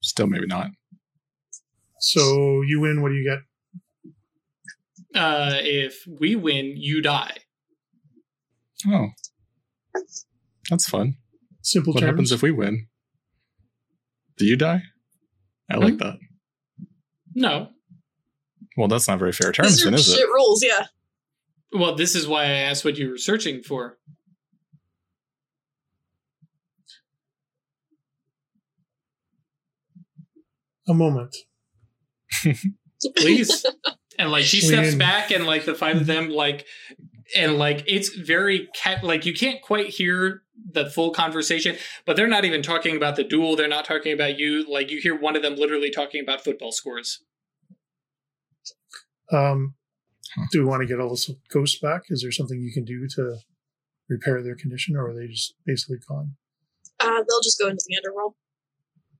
Still, 0.00 0.26
maybe 0.26 0.46
not. 0.46 0.68
So 2.00 2.62
you 2.66 2.80
win. 2.80 3.02
What 3.02 3.08
do 3.10 3.14
you 3.16 3.24
get? 5.14 5.20
Uh, 5.20 5.54
if 5.62 6.04
we 6.06 6.36
win, 6.36 6.74
you 6.76 7.02
die. 7.02 7.38
Oh, 8.86 9.08
that's 10.70 10.88
fun. 10.88 11.14
Simple 11.62 11.92
What 11.92 12.00
terms. 12.00 12.10
happens 12.10 12.32
if 12.32 12.42
we 12.42 12.50
win? 12.52 12.86
Do 14.36 14.44
you 14.46 14.56
die? 14.56 14.82
I 15.70 15.76
like 15.76 15.94
Hmm? 15.94 15.98
that. 15.98 16.18
No. 17.34 17.70
Well, 18.76 18.86
that's 18.88 19.08
not 19.08 19.18
very 19.18 19.32
fair 19.32 19.50
terms, 19.50 19.70
These 19.70 19.82
are 19.86 19.90
then, 19.90 19.94
is 19.98 20.06
shit 20.06 20.20
it? 20.20 20.26
rules, 20.28 20.62
yeah. 20.62 20.86
Well, 21.72 21.96
this 21.96 22.14
is 22.14 22.28
why 22.28 22.44
I 22.44 22.48
asked 22.68 22.84
what 22.84 22.96
you 22.96 23.10
were 23.10 23.18
searching 23.18 23.62
for. 23.62 23.98
A 30.88 30.94
moment. 30.94 31.36
please 33.16 33.64
and 34.18 34.30
like 34.30 34.44
she 34.44 34.60
steps 34.60 34.90
Lean. 34.90 34.98
back 34.98 35.30
and 35.30 35.46
like 35.46 35.64
the 35.64 35.74
five 35.74 35.96
of 35.96 36.06
them 36.06 36.28
like 36.28 36.66
and 37.36 37.56
like 37.56 37.84
it's 37.86 38.10
very 38.10 38.68
cat 38.74 39.02
like 39.02 39.24
you 39.24 39.32
can't 39.32 39.62
quite 39.62 39.86
hear 39.86 40.42
the 40.72 40.90
full 40.90 41.10
conversation 41.10 41.76
but 42.04 42.16
they're 42.16 42.26
not 42.26 42.44
even 42.44 42.60
talking 42.60 42.96
about 42.96 43.16
the 43.16 43.24
duel 43.24 43.56
they're 43.56 43.68
not 43.68 43.84
talking 43.84 44.12
about 44.12 44.38
you 44.38 44.70
like 44.70 44.90
you 44.90 45.00
hear 45.00 45.18
one 45.18 45.36
of 45.36 45.42
them 45.42 45.54
literally 45.54 45.90
talking 45.90 46.20
about 46.20 46.42
football 46.44 46.72
scores 46.72 47.24
Um, 49.32 49.74
Huh. 50.34 50.46
Do 50.52 50.60
we 50.60 50.66
want 50.66 50.82
to 50.82 50.86
get 50.86 51.00
all 51.00 51.08
the 51.08 51.36
ghosts 51.50 51.78
back? 51.78 52.02
Is 52.08 52.22
there 52.22 52.32
something 52.32 52.60
you 52.60 52.72
can 52.72 52.84
do 52.84 53.08
to 53.14 53.38
repair 54.08 54.42
their 54.42 54.56
condition, 54.56 54.96
or 54.96 55.08
are 55.08 55.14
they 55.14 55.26
just 55.26 55.54
basically 55.64 55.98
gone? 56.06 56.36
Uh, 57.00 57.22
they'll 57.26 57.42
just 57.42 57.58
go 57.58 57.68
into 57.68 57.84
the 57.86 57.96
underworld 57.96 58.34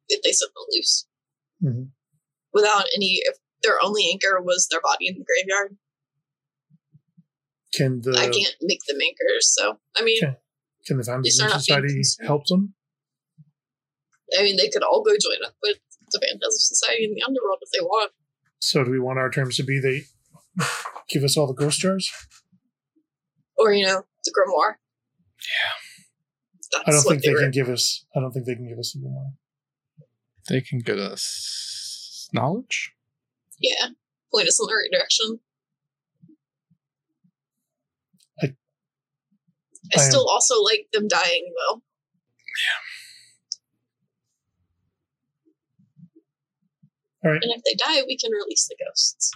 if 0.09 0.23
they 0.23 0.33
set 0.33 0.49
them 0.49 0.65
loose 0.73 1.07
Mhm. 1.63 1.91
without 2.53 2.87
any. 2.97 3.21
If 3.25 3.37
their 3.63 3.83
only 3.83 4.09
anchor 4.11 4.41
was 4.41 4.69
their 4.71 4.81
body 4.81 5.09
in 5.09 5.19
the 5.19 5.25
graveyard, 5.25 5.77
Can 7.75 8.01
the 8.01 8.13
I 8.17 8.29
can't 8.31 8.57
make 8.63 8.81
them 8.87 8.99
anchors. 9.01 9.53
So 9.55 9.81
I 9.97 10.03
mean, 10.03 10.19
Okay. 10.25 10.37
can 10.87 10.97
the 10.99 11.21
These 11.23 11.37
Society 11.37 12.03
help 12.21 12.47
them? 12.47 12.75
I 14.39 14.43
mean, 14.43 14.57
they 14.57 14.69
could 14.69 14.83
all 14.83 15.03
go 15.03 15.13
join 15.13 15.45
up 15.45 15.57
with 15.63 15.79
the 16.11 16.21
Phantasm 16.21 16.59
Society 16.59 17.05
in 17.05 17.15
the 17.15 17.23
underworld 17.23 17.59
if 17.63 17.71
they 17.71 17.81
want. 17.81 18.13
So 18.61 18.85
do 18.85 18.91
we 18.91 18.99
want 18.99 19.19
our 19.19 19.31
terms 19.31 19.57
to 19.57 19.63
be 19.63 19.79
they 19.81 20.05
give 21.09 21.25
us 21.25 21.37
all 21.37 21.47
the 21.47 21.55
ghost 21.55 21.81
jars? 21.81 22.11
or 23.59 23.73
you 23.73 23.85
know 23.85 24.07
the 24.25 24.31
grimoire. 24.31 24.77
Yeah, 26.73 26.81
I 26.87 26.91
don't 26.93 27.03
think 27.03 27.23
they 27.23 27.33
were. 27.33 27.41
can 27.41 27.51
give 27.51 27.69
us. 27.69 28.05
I 28.15 28.21
don't 28.21 28.33
think 28.33 28.47
they 28.47 28.55
can 28.55 28.69
give 28.69 28.79
us 28.79 28.93
the 28.93 29.01
more. 29.01 29.33
They 30.49 30.61
can 30.61 30.79
get 30.81 30.99
us 30.99 32.29
knowledge. 32.33 32.93
Yeah, 33.61 33.89
point 34.33 34.49
us 34.49 34.59
in 34.61 34.67
the 34.67 34.75
right 34.75 34.91
direction. 34.93 35.41
I- 38.43 38.57
I, 39.95 40.01
I 40.01 40.05
am- 40.05 40.11
still 40.11 40.27
also 40.29 40.61
like 40.63 40.89
them 40.93 41.09
dying 41.09 41.53
though. 41.69 41.83
Yeah. 41.83 42.81
All 47.25 47.33
right. 47.33 47.43
And 47.43 47.53
if 47.53 47.63
they 47.65 47.75
die, 47.75 48.03
we 48.07 48.17
can 48.17 48.31
release 48.31 48.67
the 48.69 48.77
ghosts. 48.85 49.33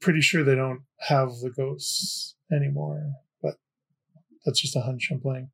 Pretty 0.00 0.20
sure 0.20 0.42
they 0.44 0.54
don't 0.54 0.82
have 1.08 1.28
the 1.42 1.50
ghosts 1.50 2.34
anymore, 2.52 3.12
but 3.42 3.56
that's 4.44 4.60
just 4.60 4.76
a 4.76 4.80
hunch 4.80 5.08
I'm 5.10 5.20
playing. 5.20 5.50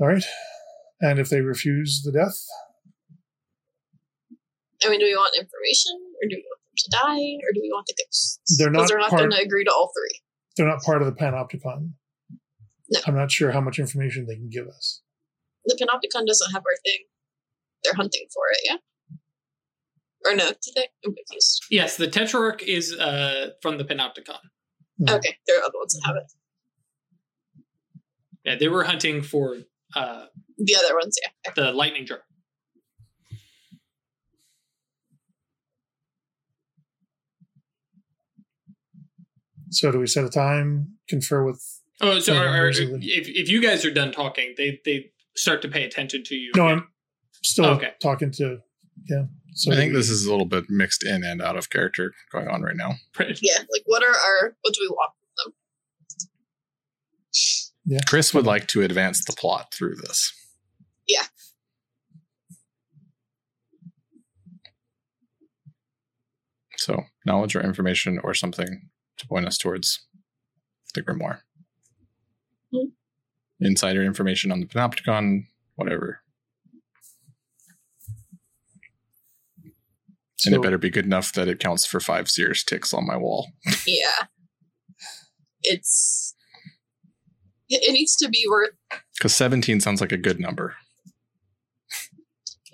All 0.00 0.06
right. 0.06 0.24
And 1.00 1.18
if 1.18 1.28
they 1.28 1.40
refuse 1.40 2.02
the 2.04 2.12
death, 2.12 2.36
I 4.84 4.88
mean, 4.90 5.00
do 5.00 5.06
we 5.06 5.14
want 5.16 5.34
information, 5.36 5.92
or 6.22 6.28
do 6.28 6.36
we 6.36 6.44
want 6.46 6.60
them 6.62 6.76
to 6.76 6.90
die, 6.90 7.38
or 7.46 7.52
do 7.52 7.60
we 7.60 7.70
want 7.72 7.86
the 7.86 7.94
ghosts? 8.04 8.38
They're 8.58 8.68
'Cause 8.68 8.74
not 8.82 8.88
they're 8.88 8.98
not 8.98 9.10
part- 9.10 9.20
going 9.20 9.30
to 9.32 9.40
agree 9.40 9.64
to 9.64 9.72
all 9.72 9.92
three. 9.94 10.20
they're 10.56 10.68
not 10.68 10.82
part 10.82 11.02
of 11.02 11.06
the 11.06 11.12
Panopticon. 11.20 11.92
No. 12.90 13.00
I'm 13.06 13.14
not 13.14 13.30
sure 13.30 13.50
how 13.52 13.60
much 13.60 13.78
information 13.78 14.26
they 14.26 14.34
can 14.36 14.48
give 14.48 14.66
us. 14.68 15.02
The 15.66 15.74
Panopticon 15.76 16.26
doesn't 16.26 16.52
have 16.52 16.62
our 16.64 16.76
thing. 16.84 17.04
They're 17.84 17.94
hunting 17.94 18.26
for 18.32 18.42
it, 18.52 18.58
yeah. 18.64 18.76
Or 20.24 20.34
no? 20.34 20.48
Did 20.48 20.74
they? 20.74 20.88
I'm 21.04 21.14
confused. 21.14 21.64
Yes, 21.70 21.96
the 21.96 22.08
Tetrarch 22.08 22.62
is 22.62 22.92
uh, 22.98 23.50
from 23.62 23.78
the 23.78 23.84
Panopticon. 23.84 24.40
Hmm. 24.98 25.08
Okay, 25.10 25.36
there 25.46 25.58
are 25.60 25.62
other 25.64 25.78
ones 25.78 25.92
that 25.94 26.02
have 26.06 26.16
it. 26.16 27.62
Yeah, 28.44 28.54
they 28.56 28.68
were 28.68 28.84
hunting 28.84 29.22
for 29.22 29.58
uh, 29.96 30.26
The 30.58 30.76
other 30.76 30.94
ones, 30.96 31.16
yeah. 31.22 31.52
the 31.54 31.72
lightning 31.72 32.06
jar. 32.06 32.22
So 39.70 39.92
do 39.92 39.98
we 39.98 40.06
set 40.06 40.24
a 40.24 40.30
time, 40.30 40.94
confer 41.08 41.44
with 41.44 41.62
Oh, 42.00 42.20
so 42.20 42.32
Yeah, 42.32 42.40
are, 42.42 42.46
are, 42.46 42.52
members 42.52 42.78
of 42.78 43.00
the- 43.00 43.06
if 43.12 43.26
if 43.28 43.48
you 43.48 43.60
guys 43.60 43.84
are 43.84 43.90
done 43.90 44.12
talking, 44.12 44.54
they 44.56 44.80
they 44.84 45.10
start 45.36 45.62
to 45.62 45.68
pay 45.68 45.82
attention 45.84 46.22
to 46.24 46.36
you. 46.36 46.52
No, 46.54 46.66
again. 46.66 46.78
I'm 46.78 46.88
still 47.42 47.64
Okay. 47.66 47.92
talking 48.00 48.30
to 48.32 48.60
yeah. 49.10 49.24
So 49.54 49.72
I 49.72 49.74
think 49.76 49.92
we- 49.92 49.98
this 49.98 50.08
is 50.08 50.24
a 50.24 50.30
little 50.30 50.46
bit 50.46 50.70
mixed 50.70 51.04
in 51.04 51.24
and 51.24 51.42
out 51.42 51.56
of 51.56 51.70
character 51.70 52.14
going 52.30 52.46
on 52.48 52.62
right 52.62 52.76
now. 52.76 52.92
Yeah, 53.18 53.58
like 53.58 53.82
what 53.86 54.02
are 54.04 54.14
our 54.14 54.56
what 54.60 54.74
do 54.74 54.80
we 54.80 54.88
want 54.90 55.12
from 57.88 57.96
them? 57.96 58.00
Chris 58.06 58.34
would 58.34 58.46
like 58.46 58.66
to 58.68 58.82
advance 58.82 59.24
the 59.24 59.32
plot 59.32 59.72
through 59.72 59.96
this. 59.96 60.32
Yeah. 61.06 61.24
So, 66.76 67.04
knowledge 67.26 67.56
or 67.56 67.60
information 67.60 68.20
or 68.22 68.34
something 68.34 68.88
to 69.18 69.26
point 69.26 69.46
us 69.46 69.58
towards 69.58 70.06
the 70.94 71.02
grimoire. 71.02 71.40
Hmm. 72.72 72.90
Insider 73.60 74.04
information 74.04 74.52
on 74.52 74.60
the 74.60 74.66
Panopticon, 74.66 75.46
whatever. 75.74 76.20
and 80.46 80.54
it 80.54 80.62
better 80.62 80.78
be 80.78 80.90
good 80.90 81.04
enough 81.04 81.32
that 81.32 81.48
it 81.48 81.58
counts 81.58 81.84
for 81.84 82.00
five 82.00 82.30
seers 82.30 82.62
ticks 82.62 82.94
on 82.94 83.06
my 83.06 83.16
wall. 83.16 83.48
Yeah. 83.86 84.26
It's 85.62 86.27
it 87.68 87.82
it 87.88 87.92
needs 87.92 88.16
to 88.16 88.28
be 88.28 88.46
worth 88.48 88.70
Because 89.16 89.34
17 89.34 89.80
sounds 89.80 90.00
like 90.00 90.12
a 90.12 90.16
good 90.16 90.40
number. 90.40 90.76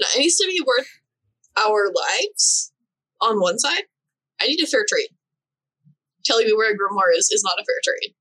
no, 0.00 0.06
it 0.14 0.18
needs 0.18 0.36
to 0.36 0.46
be 0.46 0.60
worth 0.66 0.88
our 1.56 1.86
lives 1.86 2.72
on 3.20 3.40
one 3.40 3.58
side. 3.58 3.84
I 4.40 4.46
need 4.46 4.60
a 4.62 4.66
fair 4.66 4.84
trade. 4.88 5.08
Telling 6.24 6.46
me 6.46 6.52
where 6.52 6.72
a 6.72 6.74
grimoire 6.76 7.16
is 7.16 7.30
is 7.30 7.42
not 7.44 7.58
a 7.60 7.64
fair 7.64 7.80
trade. 7.84 8.14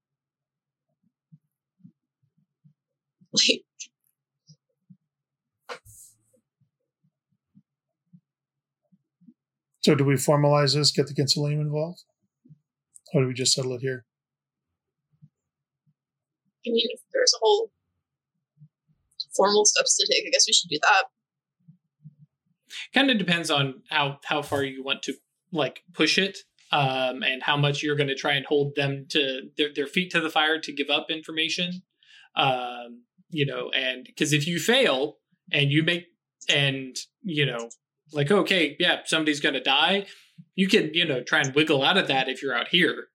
Like 3.33 3.63
so 9.83 9.95
do 9.95 10.03
we 10.05 10.13
formalize 10.15 10.75
this? 10.75 10.91
Get 10.91 11.07
the 11.07 11.13
Consilium 11.13 11.61
involved, 11.61 12.03
or 13.13 13.21
do 13.21 13.27
we 13.27 13.33
just 13.33 13.53
settle 13.53 13.73
it 13.73 13.81
here? 13.81 14.05
I 16.65 16.69
mean 16.71 16.87
if 16.91 16.99
there's 17.13 17.33
a 17.35 17.39
whole 17.41 17.71
formal 19.35 19.65
steps 19.65 19.97
to 19.97 20.07
take, 20.11 20.25
I 20.27 20.29
guess 20.31 20.45
we 20.47 20.53
should 20.53 20.69
do 20.69 20.79
that. 20.81 21.03
kind 22.93 23.09
of 23.09 23.17
depends 23.17 23.49
on 23.51 23.81
how 23.89 24.19
how 24.25 24.41
far 24.41 24.63
you 24.63 24.83
want 24.83 25.03
to 25.03 25.13
like 25.51 25.81
push 25.93 26.17
it 26.17 26.37
um 26.71 27.23
and 27.23 27.43
how 27.43 27.57
much 27.57 27.83
you're 27.83 27.95
going 27.95 28.07
to 28.09 28.15
try 28.15 28.33
and 28.33 28.45
hold 28.45 28.75
them 28.75 29.05
to 29.09 29.41
their, 29.57 29.69
their 29.75 29.87
feet 29.87 30.11
to 30.11 30.19
the 30.19 30.29
fire 30.29 30.59
to 30.59 30.71
give 30.73 30.89
up 30.89 31.07
information 31.09 31.83
um 32.35 33.03
you 33.29 33.45
know 33.45 33.69
and 33.75 34.05
because 34.05 34.33
if 34.33 34.47
you 34.47 34.59
fail 34.59 35.17
and 35.51 35.71
you 35.71 35.83
make 35.83 36.05
and 36.49 36.97
you 37.21 37.45
know 37.45 37.69
like 38.11 38.31
okay 38.31 38.75
yeah 38.79 38.99
somebody's 39.05 39.39
going 39.39 39.53
to 39.53 39.61
die 39.63 40.05
you 40.55 40.67
can 40.67 40.89
you 40.93 41.05
know 41.05 41.21
try 41.21 41.39
and 41.39 41.53
wiggle 41.55 41.83
out 41.83 41.97
of 41.97 42.07
that 42.07 42.27
if 42.27 42.41
you're 42.41 42.55
out 42.55 42.69
here 42.69 43.07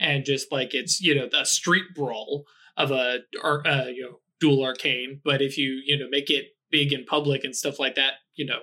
and 0.00 0.24
just 0.24 0.50
like 0.50 0.74
it's 0.74 1.00
you 1.00 1.14
know 1.14 1.28
a 1.38 1.46
street 1.46 1.84
brawl 1.94 2.44
of 2.76 2.90
a 2.90 3.18
or 3.42 3.66
uh, 3.66 3.86
you 3.86 4.02
know 4.02 4.18
duel 4.40 4.64
arcane 4.64 5.20
but 5.24 5.40
if 5.40 5.56
you 5.56 5.80
you 5.84 5.98
know 5.98 6.06
make 6.10 6.30
it 6.30 6.46
big 6.70 6.92
in 6.92 7.04
public 7.04 7.44
and 7.44 7.54
stuff 7.54 7.78
like 7.78 7.94
that 7.94 8.14
you 8.34 8.44
know 8.44 8.60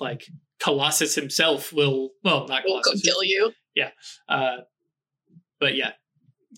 like 0.00 0.26
Colossus 0.60 1.14
himself 1.14 1.72
will 1.72 2.10
well 2.24 2.46
not 2.48 2.62
We'll 2.64 2.82
Colossus 2.82 3.02
kill 3.02 3.22
you. 3.22 3.52
Yeah, 3.74 3.90
uh 4.28 4.58
but 5.60 5.74
yeah 5.76 5.92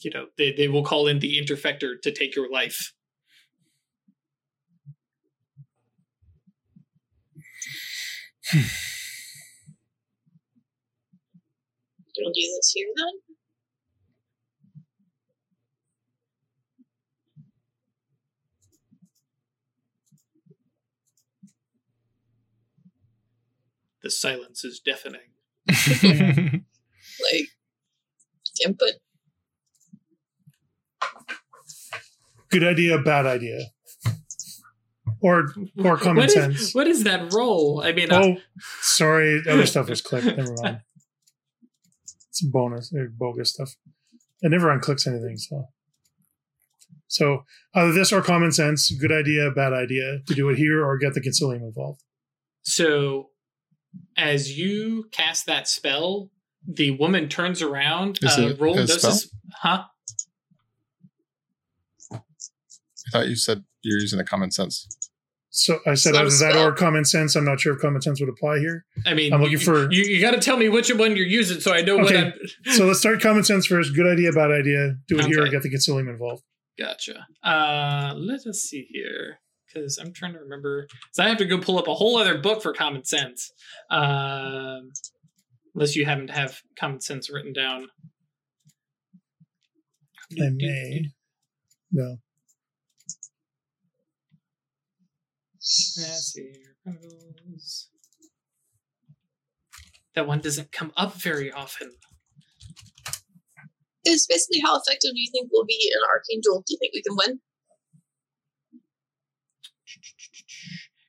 you 0.03 0.11
know 0.11 0.27
they, 0.39 0.53
they 0.53 0.69
will 0.69 0.85
call 0.85 1.07
in 1.07 1.19
the 1.19 1.41
interfector 1.41 2.01
to 2.03 2.13
take 2.13 2.35
your 2.35 2.51
life 2.51 2.93
We'll 12.19 12.33
do 12.33 12.41
this 12.57 12.73
here 12.75 12.89
then. 12.97 13.30
The 24.03 24.11
silence 24.11 24.65
is 24.65 24.81
deafening 24.85 25.21
Like 27.23 27.49
input. 28.65 28.93
Good 32.51 32.65
idea, 32.65 32.99
bad 32.99 33.27
idea, 33.27 33.59
or 35.21 35.47
or 35.85 35.97
common 35.97 36.17
What 36.17 36.27
is- 36.27 36.35
sense. 36.35 36.75
what 36.75 36.89
is 36.89 37.05
that 37.05 37.33
role? 37.33 37.81
i 37.85 37.93
mean 37.93 38.11
uh, 38.11 38.21
Oh, 38.25 38.37
sorry, 38.81 39.41
other 39.49 39.67
stuff 39.67 39.89
was 39.89 40.01
clicked. 40.01 40.27
Never 40.37 40.55
mind. 40.63 40.81
It's 42.29 42.43
bonus 42.43 42.93
or 42.93 43.09
bogus 43.17 43.51
stuff. 43.53 43.77
It 44.43 44.51
never 44.51 44.67
unclicks 44.69 45.07
anything. 45.07 45.37
So, 45.37 45.69
so 47.07 47.45
either 47.75 47.93
this 47.93 48.13
or 48.13 48.23
common 48.23 48.51
sense. 48.53 48.91
Good 48.91 49.13
idea, 49.13 49.51
bad 49.51 49.73
idea 49.73 50.21
to 50.27 50.35
do 50.35 50.49
it 50.49 50.57
here 50.57 50.85
or 50.85 50.97
get 50.99 51.15
the 51.15 51.21
Consilium 51.21 51.61
involved. 51.63 52.03
So, 52.63 53.30
as 54.17 54.57
you 54.59 55.07
cast 55.13 55.47
that 55.47 55.69
spell, 55.69 56.31
the 56.67 56.91
woman 56.93 57.29
turns 57.29 57.63
around. 57.63 58.19
Is 58.23 58.39
uh, 58.39 58.43
it 58.43 58.61
roll 58.61 58.75
a 58.79 58.87
does 58.87 59.03
this- 59.03 59.31
huh? 59.63 59.85
I 62.13 63.11
thought 63.13 63.29
you 63.29 63.37
said 63.37 63.65
you're 63.83 63.99
using 63.99 64.21
a 64.21 64.25
common 64.25 64.51
sense. 64.51 64.87
So 65.53 65.81
I 65.85 65.95
said 65.95 66.13
Slow 66.15 66.21
either 66.27 66.55
that 66.55 66.57
or 66.65 66.73
common 66.73 67.05
sense. 67.05 67.35
I'm 67.35 67.45
not 67.45 67.59
sure 67.59 67.75
if 67.75 67.81
common 67.81 68.01
sense 68.01 68.21
would 68.21 68.29
apply 68.29 68.59
here. 68.61 68.85
I 69.05 69.15
mean, 69.15 69.33
I'm 69.33 69.41
looking 69.41 69.53
you, 69.53 69.59
for- 69.59 69.91
you. 69.93 70.05
You 70.05 70.21
got 70.21 70.31
to 70.31 70.39
tell 70.41 70.57
me 70.57 70.69
which 70.69 70.95
one 70.95 71.17
you're 71.17 71.27
using, 71.27 71.59
so 71.61 71.73
I 71.73 71.81
know 71.83 71.97
what 71.97 72.07
Okay. 72.15 72.27
I'm. 72.27 72.33
So 72.75 72.87
let's 72.87 73.01
start 73.01 73.21
common 73.21 73.43
sense 73.43 73.67
first. 73.67 73.95
Good 73.97 74.07
idea, 74.07 74.31
bad 74.33 74.53
idea. 74.53 74.95
Do 75.09 75.19
it 75.19 75.25
here 75.27 75.41
or 75.41 75.43
Okay. 75.43 75.51
get 75.51 75.63
the 75.63 75.71
Consilium 75.71 76.09
involved. 76.09 76.45
Gotcha. 76.79 77.27
Uh, 77.43 78.15
let 78.17 78.47
us 78.47 78.61
see 78.61 78.87
here, 78.91 79.41
because 79.73 79.99
I'm 79.99 80.13
trying 80.13 80.33
to 80.35 80.41
remember. 80.41 80.87
So 81.13 81.23
I 81.23 81.29
have 81.29 81.39
to 81.39 81.45
go 81.45 81.59
pull 81.59 81.79
up 81.79 81.89
a 81.89 81.95
whole 81.95 82.17
other 82.17 82.39
book 82.39 82.63
for 82.63 82.73
common 82.73 83.05
sense. 83.05 83.53
Um, 83.91 84.91
unless 85.75 85.97
you 85.97 86.05
happen 86.05 86.27
to 86.27 86.33
have 86.33 86.61
common 86.79 87.01
sense 87.01 87.31
written 87.31 87.53
down. 87.53 87.89
I 90.33 90.51
may. 90.51 91.07
No. 91.93 92.17
Let's 95.99 96.33
see 96.33 96.53
That 100.15 100.27
one 100.27 100.41
doesn't 100.41 100.73
come 100.73 100.93
up 100.97 101.15
very 101.15 101.53
often. 101.53 101.93
It's 104.05 104.27
basically 104.27 104.61
how 104.61 104.77
effective 104.77 105.11
do 105.13 105.21
you 105.21 105.31
think 105.31 105.51
we'll 105.53 105.67
be 105.67 105.93
an 105.95 106.01
arcane 106.09 106.41
duel? 106.43 106.65
Do 106.67 106.73
you 106.73 106.79
think 106.79 106.95
we 106.95 107.03
can 107.03 107.17
win? 107.17 107.41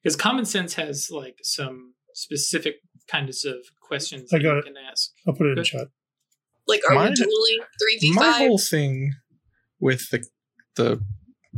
Because 0.04 0.16
common 0.16 0.46
sense 0.46 0.74
has 0.76 1.10
like 1.12 1.38
some 1.44 1.94
specific 2.14 2.76
kinds 3.08 3.46
of 3.46 3.56
questions 3.82 4.32
I 4.34 4.38
got 4.40 4.54
you 4.54 4.60
it. 4.60 4.66
can 4.66 4.74
ask. 4.90 5.12
I'll 5.28 5.34
put 5.34 5.48
it 5.48 5.50
in 5.52 5.56
Good. 5.56 5.66
chat. 5.66 5.88
Like, 6.68 6.82
are 6.90 6.96
My- 6.96 7.10
we 7.10 7.16
dueling 7.16 7.60
three 7.80 7.98
v 8.00 8.14
My 8.14 8.22
five? 8.24 8.36
whole 8.38 8.58
thing 8.58 9.14
with 9.80 10.10
the 10.10 10.24
the 10.76 11.04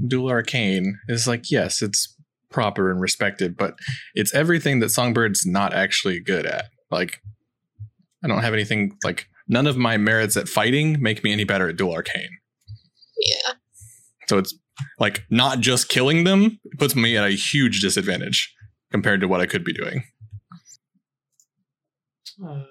duel 0.07 0.29
arcane 0.29 0.97
is 1.07 1.27
like, 1.27 1.51
yes, 1.51 1.81
it's 1.81 2.15
proper 2.49 2.89
and 2.91 2.99
respected, 2.99 3.55
but 3.55 3.75
it's 4.15 4.33
everything 4.33 4.79
that 4.79 4.87
Songbird's 4.87 5.45
not 5.45 5.73
actually 5.73 6.19
good 6.19 6.45
at. 6.47 6.65
Like, 6.89 7.21
I 8.23 8.27
don't 8.27 8.41
have 8.41 8.53
anything 8.53 8.97
like 9.03 9.27
none 9.47 9.67
of 9.67 9.77
my 9.77 9.97
merits 9.97 10.35
at 10.37 10.47
fighting 10.47 11.01
make 11.01 11.23
me 11.23 11.31
any 11.31 11.43
better 11.43 11.69
at 11.69 11.75
duel 11.77 11.93
arcane. 11.93 12.29
Yeah. 13.19 13.53
So 14.27 14.37
it's 14.39 14.55
like 14.99 15.23
not 15.29 15.59
just 15.59 15.89
killing 15.89 16.23
them 16.23 16.59
puts 16.77 16.95
me 16.95 17.15
at 17.17 17.25
a 17.25 17.31
huge 17.31 17.81
disadvantage 17.81 18.53
compared 18.91 19.21
to 19.21 19.27
what 19.27 19.41
I 19.41 19.45
could 19.45 19.63
be 19.63 19.73
doing. 19.73 20.03
Uh, 22.43 22.63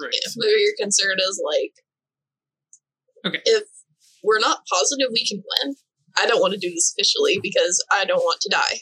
right. 0.00 0.12
yeah. 0.12 0.32
Maybe 0.36 0.60
your 0.60 0.74
concern 0.78 1.16
is 1.18 1.42
like, 1.44 1.72
Okay. 3.34 3.42
if 3.44 3.64
we're 4.22 4.40
not 4.40 4.60
positive 4.72 5.08
we 5.12 5.24
can 5.26 5.42
win, 5.64 5.74
I 6.18 6.26
don't 6.26 6.40
want 6.40 6.52
to 6.54 6.58
do 6.58 6.70
this 6.70 6.94
officially 6.96 7.38
because 7.42 7.84
I 7.90 8.04
don't 8.04 8.18
want 8.22 8.40
to 8.42 8.48
die. 8.50 8.80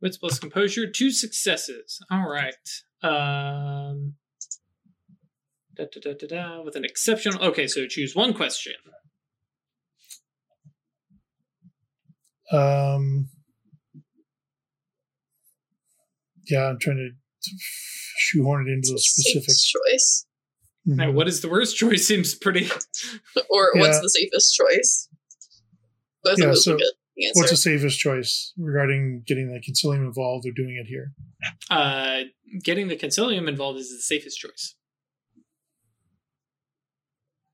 Wits 0.00 0.18
plus 0.18 0.38
composure, 0.38 0.90
two 0.90 1.10
successes. 1.10 1.98
All 2.10 2.28
right. 2.28 2.54
Um, 3.02 4.14
da, 5.74 5.84
da, 5.92 6.00
da, 6.02 6.12
da, 6.12 6.26
da, 6.26 6.62
with 6.62 6.76
an 6.76 6.84
exceptional. 6.84 7.42
Okay, 7.42 7.66
so 7.66 7.86
choose 7.86 8.14
one 8.14 8.34
question. 8.34 8.74
Um, 12.52 13.28
yeah, 16.46 16.66
I'm 16.68 16.78
trying 16.78 16.96
to 16.98 17.10
shoehorn 18.18 18.68
it 18.68 18.72
into 18.72 18.90
those 18.90 19.08
specifics. 19.08 19.46
Safest 19.46 19.70
choice, 19.72 20.26
Now, 20.88 21.10
Mhm. 21.10 21.14
what 21.14 21.26
is 21.26 21.40
the 21.40 21.48
worst 21.48 21.76
choice? 21.76 22.06
Seems 22.06 22.34
pretty. 22.36 22.68
or 23.50 23.72
what's 23.74 24.00
the 24.00 24.08
safest 24.08 24.54
choice? 24.54 25.08
Both 26.22 26.38
Yeah, 26.38 26.44
of 26.46 26.50
those 26.52 26.64
so 26.64 26.74
are 26.74 26.78
good. 26.78 26.92
Answer. 27.18 27.38
What's 27.40 27.50
the 27.50 27.56
safest 27.56 27.98
choice 27.98 28.52
regarding 28.58 29.22
getting 29.26 29.48
the 29.52 29.58
Consilium 29.60 30.04
involved 30.06 30.46
or 30.46 30.52
doing 30.52 30.76
it 30.76 30.86
here? 30.86 31.12
Uh, 31.70 32.24
getting 32.62 32.88
the 32.88 32.96
Consilium 32.96 33.48
involved 33.48 33.78
is 33.80 33.88
the 33.90 34.00
safest 34.00 34.38
choice. 34.38 34.74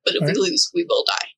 but 0.04 0.16
if 0.16 0.20
Alright. 0.20 0.34
we 0.36 0.42
lose, 0.50 0.68
we 0.74 0.84
will 0.88 1.04
die. 1.08 1.28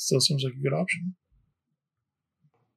Still 0.00 0.20
seems 0.20 0.44
like 0.44 0.52
a 0.54 0.62
good 0.62 0.72
option. 0.72 1.16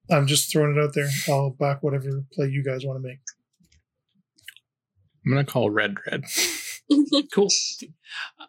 I'm 0.10 0.25
just 0.25 0.51
throwing 0.51 0.75
it 0.75 0.81
out 0.84 0.95
there. 0.95 1.07
I'll 1.29 1.51
back 1.51 1.84
whatever 1.84 2.23
play 2.34 2.47
you 2.47 2.63
guys 2.63 2.84
want 2.84 2.97
to 3.01 3.07
make. 3.07 3.19
I'm 5.23 5.31
gonna 5.31 5.45
call 5.45 5.69
Red 5.69 5.95
Dread. 5.95 6.23
Cool. 7.34 7.47
I'm 8.41 8.47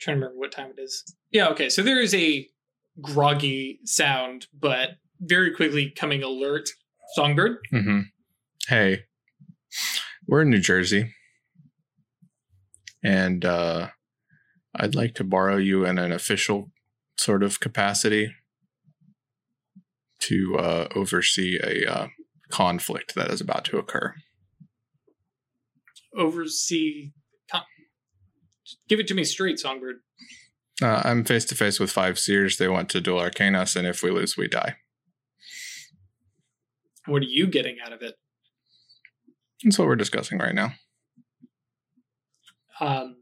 trying 0.00 0.16
to 0.16 0.20
remember 0.24 0.38
what 0.38 0.52
time 0.52 0.70
it 0.74 0.80
is. 0.80 1.04
Yeah, 1.32 1.48
okay. 1.48 1.68
So 1.68 1.82
there 1.82 2.00
is 2.00 2.14
a 2.14 2.48
groggy 3.02 3.80
sound, 3.84 4.46
but 4.58 4.90
very 5.20 5.52
quickly 5.54 5.90
coming 5.90 6.22
alert. 6.22 6.70
Songbird. 7.14 7.58
hmm 7.70 8.00
Hey, 8.68 9.02
we're 10.26 10.40
in 10.42 10.48
New 10.50 10.60
Jersey, 10.60 11.12
and 13.02 13.44
uh, 13.44 13.88
I'd 14.76 14.94
like 14.94 15.14
to 15.14 15.24
borrow 15.24 15.56
you 15.56 15.84
in 15.84 15.98
an 15.98 16.12
official 16.12 16.70
sort 17.16 17.42
of 17.42 17.60
capacity 17.60 18.34
to 20.20 20.56
uh, 20.58 20.88
oversee 20.94 21.58
a 21.62 21.90
uh, 21.90 22.06
conflict 22.50 23.14
that 23.14 23.30
is 23.30 23.40
about 23.40 23.64
to 23.66 23.78
occur. 23.78 24.14
Oversee. 26.16 27.10
Con- 27.50 27.62
Give 28.88 29.00
it 29.00 29.06
to 29.08 29.14
me 29.14 29.24
straight, 29.24 29.58
Songbird. 29.58 29.96
Uh, 30.82 31.02
I'm 31.04 31.24
face 31.24 31.44
to 31.46 31.54
face 31.54 31.78
with 31.78 31.92
five 31.92 32.18
seers. 32.18 32.56
They 32.56 32.68
want 32.68 32.88
to 32.90 33.00
duel 33.00 33.20
arcane 33.20 33.54
us, 33.54 33.76
and 33.76 33.86
if 33.86 34.02
we 34.02 34.10
lose, 34.10 34.36
we 34.36 34.48
die. 34.48 34.76
What 37.06 37.22
are 37.22 37.26
you 37.26 37.46
getting 37.46 37.76
out 37.84 37.92
of 37.92 38.02
it? 38.02 38.14
That's 39.62 39.78
what 39.78 39.86
we're 39.86 39.96
discussing 39.96 40.38
right 40.38 40.54
now. 40.54 40.72
Um, 42.80 43.16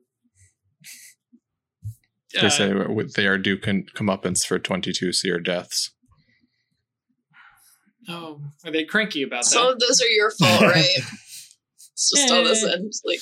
They 2.34 2.46
uh, 2.46 2.50
say 2.50 2.72
they 3.16 3.26
are 3.26 3.38
due 3.38 3.58
con- 3.58 3.86
comeuppance 3.94 4.44
for 4.46 4.58
22 4.58 5.12
seer 5.12 5.38
deaths. 5.38 5.90
Oh, 8.08 8.40
are 8.64 8.70
they 8.72 8.84
cranky 8.84 9.22
about 9.22 9.44
Some 9.44 9.64
that? 9.64 9.72
of 9.74 9.78
those 9.78 10.00
are 10.00 10.06
your 10.06 10.30
fault, 10.32 10.60
right? 10.62 10.84
it's 10.96 12.10
just 12.14 12.32
all 12.32 12.42
this 12.44 12.64
Eh. 12.64 12.72
end. 12.72 12.92
Like, 13.04 13.20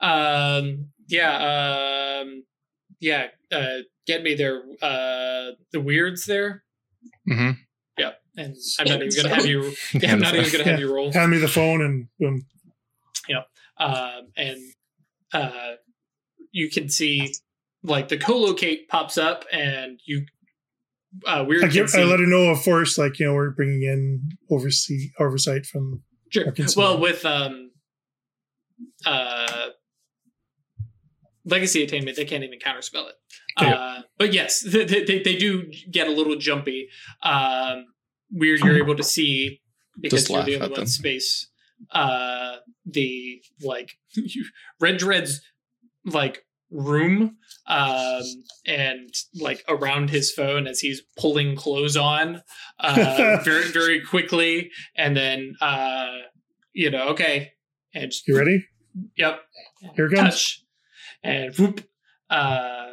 Um, 0.00 0.88
yeah, 1.08 2.20
um, 2.22 2.44
yeah. 3.00 3.28
Uh, 3.52 3.78
get 4.06 4.22
me 4.22 4.34
their 4.34 4.62
uh 4.82 5.52
the 5.72 5.80
weirds 5.80 6.24
there. 6.26 6.62
Mm-hmm. 7.30 7.50
Yeah, 7.98 8.12
and 8.36 8.56
I'm 8.78 8.88
not 8.88 9.02
even 9.02 9.22
gonna 9.22 9.34
have 9.34 9.46
you. 9.46 9.74
Yeah, 9.94 10.12
I'm 10.12 10.20
not 10.20 10.34
even 10.34 10.50
gonna 10.50 10.64
have 10.70 10.80
you 10.80 10.92
roll. 10.94 11.12
Hand 11.12 11.30
me 11.30 11.38
the 11.38 11.48
phone 11.48 11.82
and 11.82 12.08
boom. 12.18 12.46
Yeah. 13.28 13.42
Um, 13.78 14.28
and 14.36 14.58
uh, 15.32 15.72
you 16.52 16.70
can 16.70 16.88
see 16.88 17.34
like 17.84 18.08
the 18.08 18.18
co-locate 18.18 18.88
pops 18.88 19.16
up, 19.18 19.44
and 19.52 20.00
you 20.04 20.26
uh, 21.26 21.44
weird. 21.46 21.64
I, 21.64 21.66
can 21.68 21.74
give, 21.74 21.90
see, 21.90 22.00
I 22.00 22.04
let 22.04 22.20
her 22.20 22.26
know, 22.26 22.50
of 22.50 22.62
course, 22.62 22.98
like, 22.98 23.18
you 23.18 23.26
know, 23.26 23.34
we're 23.34 23.50
bringing 23.50 23.82
in 23.82 24.32
oversee 24.50 25.10
oversight 25.18 25.66
from. 25.66 26.02
Sure. 26.30 26.48
I 26.48 26.50
can 26.50 26.66
see 26.66 26.80
Well, 26.80 26.98
with 26.98 27.24
um, 27.24 27.70
uh, 29.06 29.68
legacy 31.44 31.84
attainment, 31.84 32.16
they 32.16 32.24
can't 32.24 32.42
even 32.42 32.58
counterspell 32.58 33.08
it. 33.08 33.14
Okay. 33.60 33.70
Uh, 33.70 34.02
but 34.18 34.32
yes, 34.32 34.60
they, 34.60 34.84
they, 34.84 35.22
they 35.22 35.36
do 35.36 35.70
get 35.90 36.08
a 36.08 36.10
little 36.10 36.36
jumpy. 36.36 36.88
Um, 37.22 37.86
weird, 38.32 38.60
you're 38.60 38.78
able 38.78 38.96
to 38.96 39.04
see 39.04 39.60
because 40.00 40.20
Just 40.20 40.30
you're 40.30 40.38
laugh 40.38 40.46
the 40.46 40.54
only 40.56 40.68
one 40.68 40.80
them. 40.80 40.86
space. 40.86 41.48
Uh, 41.90 42.56
the 42.86 43.42
like 43.62 43.92
Red 44.80 44.96
Dread's 44.96 45.40
like 46.04 46.44
room 46.74 47.36
um 47.68 48.22
and 48.66 49.08
like 49.40 49.64
around 49.68 50.10
his 50.10 50.32
phone 50.32 50.66
as 50.66 50.80
he's 50.80 51.02
pulling 51.16 51.54
clothes 51.54 51.96
on 51.96 52.42
uh 52.80 53.36
very 53.44 53.70
very 53.70 54.00
quickly. 54.04 54.70
And 54.96 55.16
then 55.16 55.54
uh 55.60 56.08
you 56.72 56.90
know 56.90 57.08
okay. 57.10 57.52
And 57.94 58.10
just 58.10 58.26
You 58.26 58.36
ready? 58.36 58.66
yep. 59.16 59.40
Here 59.94 60.08
comes. 60.10 60.18
touch. 60.30 60.64
And 61.22 61.54
whoop. 61.56 61.86
Uh 62.28 62.88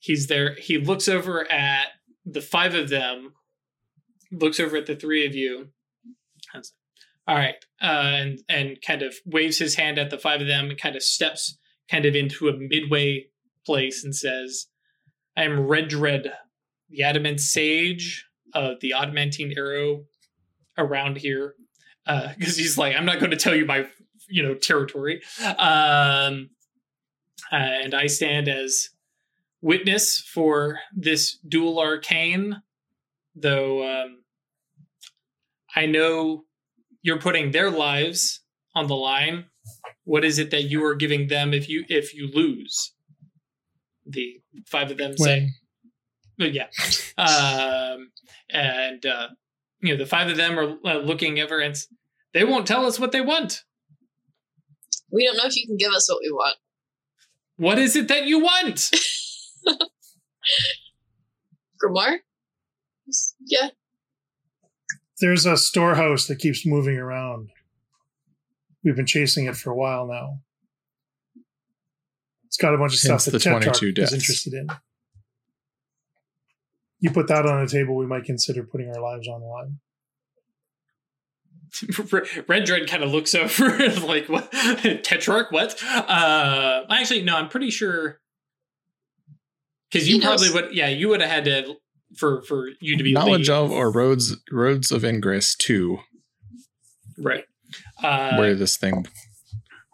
he's 0.00 0.26
there. 0.26 0.56
He 0.58 0.78
looks 0.78 1.06
over 1.08 1.50
at 1.50 1.86
the 2.24 2.40
five 2.42 2.74
of 2.74 2.88
them 2.88 3.34
looks 4.32 4.58
over 4.58 4.76
at 4.76 4.86
the 4.86 4.96
three 4.96 5.24
of 5.24 5.34
you. 5.36 5.68
All 7.28 7.36
right. 7.36 7.54
Uh 7.80 7.84
and 7.86 8.38
and 8.48 8.78
kind 8.84 9.02
of 9.02 9.14
waves 9.24 9.58
his 9.58 9.76
hand 9.76 9.96
at 9.98 10.10
the 10.10 10.18
five 10.18 10.40
of 10.40 10.48
them 10.48 10.70
and 10.70 10.80
kind 10.80 10.96
of 10.96 11.02
steps 11.04 11.56
kind 11.90 12.04
of 12.04 12.14
into 12.14 12.48
a 12.48 12.56
midway 12.56 13.26
place 13.64 14.04
and 14.04 14.14
says 14.14 14.66
i 15.36 15.42
am 15.42 15.60
red 15.60 15.88
dread 15.88 16.32
the 16.88 17.02
adamant 17.02 17.40
sage 17.40 18.26
of 18.54 18.80
the 18.80 18.92
adamantine 18.92 19.52
arrow 19.56 20.04
around 20.78 21.16
here 21.16 21.54
because 22.38 22.56
he's 22.56 22.78
like 22.78 22.94
i'm 22.96 23.06
not 23.06 23.18
going 23.18 23.30
to 23.30 23.36
tell 23.36 23.54
you 23.54 23.64
my 23.64 23.86
you 24.28 24.42
know 24.42 24.54
territory 24.54 25.22
um 25.58 26.50
uh, 27.52 27.56
and 27.56 27.94
i 27.94 28.06
stand 28.06 28.48
as 28.48 28.90
witness 29.66 30.20
for 30.20 30.78
this 30.94 31.38
duel 31.48 31.80
arcane, 31.80 32.62
though 33.34 34.02
um, 34.02 34.22
I 35.74 35.86
know 35.86 36.44
you're 37.02 37.18
putting 37.18 37.50
their 37.50 37.70
lives 37.70 38.42
on 38.74 38.86
the 38.86 38.94
line. 38.94 39.46
What 40.06 40.24
is 40.24 40.38
it 40.38 40.50
that 40.52 40.62
you 40.62 40.82
are 40.84 40.94
giving 40.94 41.28
them 41.28 41.52
if 41.52 41.68
you 41.68 41.84
if 41.88 42.14
you 42.14 42.30
lose? 42.32 42.94
The 44.06 44.40
five 44.66 44.90
of 44.90 44.96
them 44.96 45.16
say, 45.18 45.50
but 46.38 46.52
yeah. 46.52 46.68
Um, 47.18 48.10
and, 48.50 49.06
uh, 49.06 49.28
you 49.80 49.94
know, 49.94 49.96
the 49.96 50.04
five 50.04 50.28
of 50.28 50.36
them 50.36 50.58
are 50.58 50.76
uh, 50.84 50.98
looking 50.98 51.40
ever 51.40 51.60
and 51.60 51.74
they 52.34 52.44
won't 52.44 52.66
tell 52.66 52.84
us 52.84 53.00
what 53.00 53.12
they 53.12 53.22
want. 53.22 53.64
We 55.10 55.24
don't 55.24 55.38
know 55.38 55.46
if 55.46 55.56
you 55.56 55.66
can 55.66 55.78
give 55.78 55.92
us 55.92 56.06
what 56.10 56.18
we 56.20 56.30
want. 56.30 56.56
What 57.56 57.78
is 57.78 57.96
it 57.96 58.08
that 58.08 58.26
you 58.26 58.40
want? 58.40 58.90
Grimoire? 61.82 62.18
Yeah. 63.40 63.68
there's 65.20 65.46
a 65.46 65.56
storehouse 65.56 66.26
that 66.26 66.38
keeps 66.38 66.66
moving 66.66 66.98
around. 66.98 67.48
We've 68.86 68.94
been 68.94 69.04
chasing 69.04 69.46
it 69.46 69.56
for 69.56 69.70
a 69.72 69.74
while 69.74 70.06
now. 70.06 70.38
It's 72.46 72.56
got 72.56 72.72
a 72.72 72.78
bunch 72.78 72.94
of 72.94 73.00
Hence 73.02 73.24
stuff 73.24 73.32
the 73.32 73.38
that 73.38 73.42
22 73.42 73.92
Tetrarch 73.92 73.98
is 73.98 74.12
interested 74.12 74.54
in. 74.54 74.68
You 77.00 77.10
put 77.10 77.26
that 77.26 77.44
on 77.46 77.62
a 77.62 77.66
table, 77.66 77.96
we 77.96 78.06
might 78.06 78.22
consider 78.24 78.62
putting 78.62 78.88
our 78.94 79.02
lives 79.02 79.26
on 79.26 79.40
the 79.40 79.46
line. 79.46 79.80
Red 82.48 82.64
Dread 82.64 82.88
kind 82.88 83.02
of 83.02 83.10
looks 83.10 83.34
over 83.34 83.76
like, 84.06 84.28
what? 84.28 84.52
Tetrarch, 85.02 85.50
what? 85.50 85.82
Uh, 85.84 86.84
actually, 86.88 87.22
no, 87.22 87.36
I'm 87.36 87.48
pretty 87.48 87.70
sure. 87.70 88.20
Because 89.90 90.08
you 90.08 90.14
He 90.14 90.20
knows. 90.20 90.48
probably 90.48 90.62
would, 90.62 90.76
yeah, 90.76 90.88
you 90.88 91.08
would 91.08 91.20
have 91.20 91.30
had 91.30 91.44
to, 91.46 91.74
for 92.16 92.42
for 92.44 92.68
you 92.80 92.96
to 92.96 93.02
be 93.02 93.12
Knowledge 93.12 93.48
lead. 93.48 93.56
of 93.56 93.72
or 93.72 93.90
roads 93.90 94.36
roads 94.52 94.92
of 94.92 95.04
ingress 95.04 95.56
to 95.56 95.98
Right. 97.18 97.44
Uh, 98.02 98.36
where 98.36 98.54
this 98.54 98.76
thing 98.76 99.06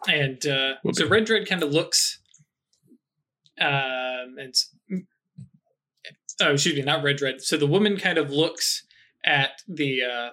And 0.07 0.45
uh, 0.45 0.73
so 0.91 1.05
be. 1.05 1.09
Red 1.09 1.25
Dread 1.25 1.47
kind 1.47 1.63
of 1.63 1.71
looks, 1.71 2.19
um, 3.59 4.35
and 4.37 4.53
oh, 6.41 6.51
excuse 6.53 6.75
me, 6.75 6.81
not 6.81 7.03
Red 7.03 7.17
Dread. 7.17 7.41
So 7.41 7.57
the 7.57 7.67
woman 7.67 7.97
kind 7.97 8.17
of 8.17 8.29
looks 8.29 8.83
at 9.25 9.61
the 9.67 10.01
uh, 10.03 10.29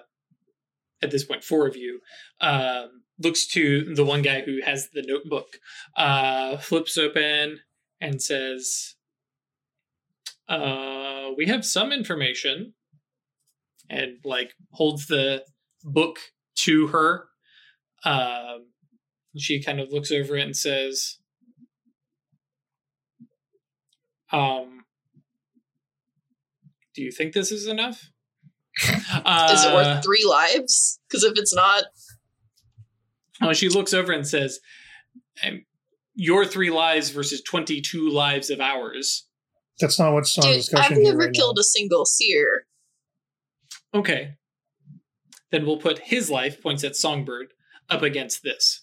at 1.01 1.11
this 1.11 1.23
point, 1.23 1.43
four 1.43 1.67
of 1.67 1.75
you 1.75 1.99
um, 2.41 3.03
looks 3.19 3.47
to 3.47 3.93
the 3.95 4.05
one 4.05 4.21
guy 4.21 4.41
who 4.41 4.61
has 4.63 4.89
the 4.93 5.03
notebook, 5.05 5.57
uh, 5.95 6.57
flips 6.57 6.97
open 6.97 7.59
and 7.99 8.21
says, 8.21 8.95
uh, 10.49 11.29
"We 11.37 11.47
have 11.47 11.65
some 11.65 11.91
information," 11.91 12.73
and 13.89 14.17
like 14.23 14.53
holds 14.71 15.07
the 15.07 15.45
book 15.83 16.19
to 16.57 16.87
her. 16.87 17.27
Um, 18.03 18.67
she 19.37 19.63
kind 19.63 19.79
of 19.79 19.91
looks 19.91 20.11
over 20.11 20.35
it 20.35 20.43
and 20.43 20.55
says, 20.55 21.17
um, 24.31 24.85
do 26.95 27.01
you 27.01 27.11
think 27.11 27.33
this 27.33 27.51
is 27.51 27.67
enough? 27.67 28.11
Uh, 29.13 29.49
Is 29.53 29.65
it 29.65 29.73
worth 29.73 30.03
three 30.03 30.25
lives? 30.27 30.99
Because 31.07 31.23
if 31.23 31.33
it's 31.35 31.53
not, 31.53 31.83
oh, 33.41 33.53
she 33.53 33.69
looks 33.69 33.93
over 33.93 34.11
and 34.11 34.27
says, 34.27 34.59
um, 35.45 35.65
your 36.13 36.45
three 36.45 36.69
lives 36.69 37.09
versus 37.09 37.41
22 37.41 38.09
lives 38.09 38.49
of 38.49 38.59
ours. 38.59 39.27
That's 39.79 39.97
not 39.97 40.13
what's 40.13 40.37
on 40.37 40.43
dude, 40.43 40.55
discussion 40.57 40.97
I've 40.97 41.03
never 41.03 41.25
right 41.25 41.33
killed 41.33 41.57
a 41.57 41.63
single 41.63 42.05
seer. 42.05 42.65
Okay. 43.93 44.35
Then 45.51 45.65
we'll 45.65 45.77
put 45.77 45.99
his 45.99 46.29
life, 46.29 46.61
points 46.61 46.83
at 46.83 46.95
Songbird, 46.95 47.47
up 47.91 48.01
against 48.01 48.43
this. 48.43 48.81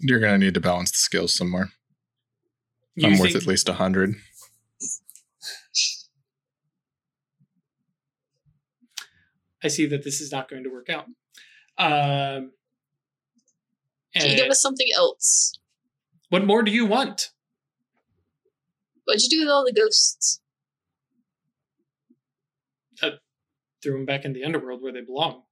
you're 0.00 0.20
gonna 0.20 0.38
need 0.38 0.54
to 0.54 0.60
balance 0.60 0.90
the 0.90 0.98
skills 0.98 1.34
somewhere. 1.34 1.70
You 2.94 3.08
I'm 3.08 3.18
worth 3.18 3.36
at 3.36 3.46
least 3.46 3.68
a 3.68 3.74
hundred. 3.74 4.14
I 9.62 9.68
see 9.68 9.86
that 9.86 10.04
this 10.04 10.20
is 10.20 10.30
not 10.30 10.48
going 10.48 10.62
to 10.64 10.70
work 10.70 10.88
out. 10.88 11.06
Um, 11.78 12.52
Can 14.14 14.30
you 14.30 14.36
give 14.36 14.50
us 14.50 14.60
something 14.62 14.88
else? 14.96 15.52
what 16.30 16.44
more 16.44 16.62
do 16.62 16.70
you 16.70 16.84
want? 16.86 17.30
What'd 19.04 19.22
you 19.22 19.30
do 19.30 19.40
with 19.40 19.48
all 19.48 19.64
the 19.64 19.72
ghosts? 19.72 20.40
Threw 23.80 23.92
them 23.92 24.06
back 24.06 24.24
in 24.24 24.32
the 24.32 24.42
underworld 24.44 24.82
where 24.82 24.92
they 24.92 25.02
belong. 25.02 25.42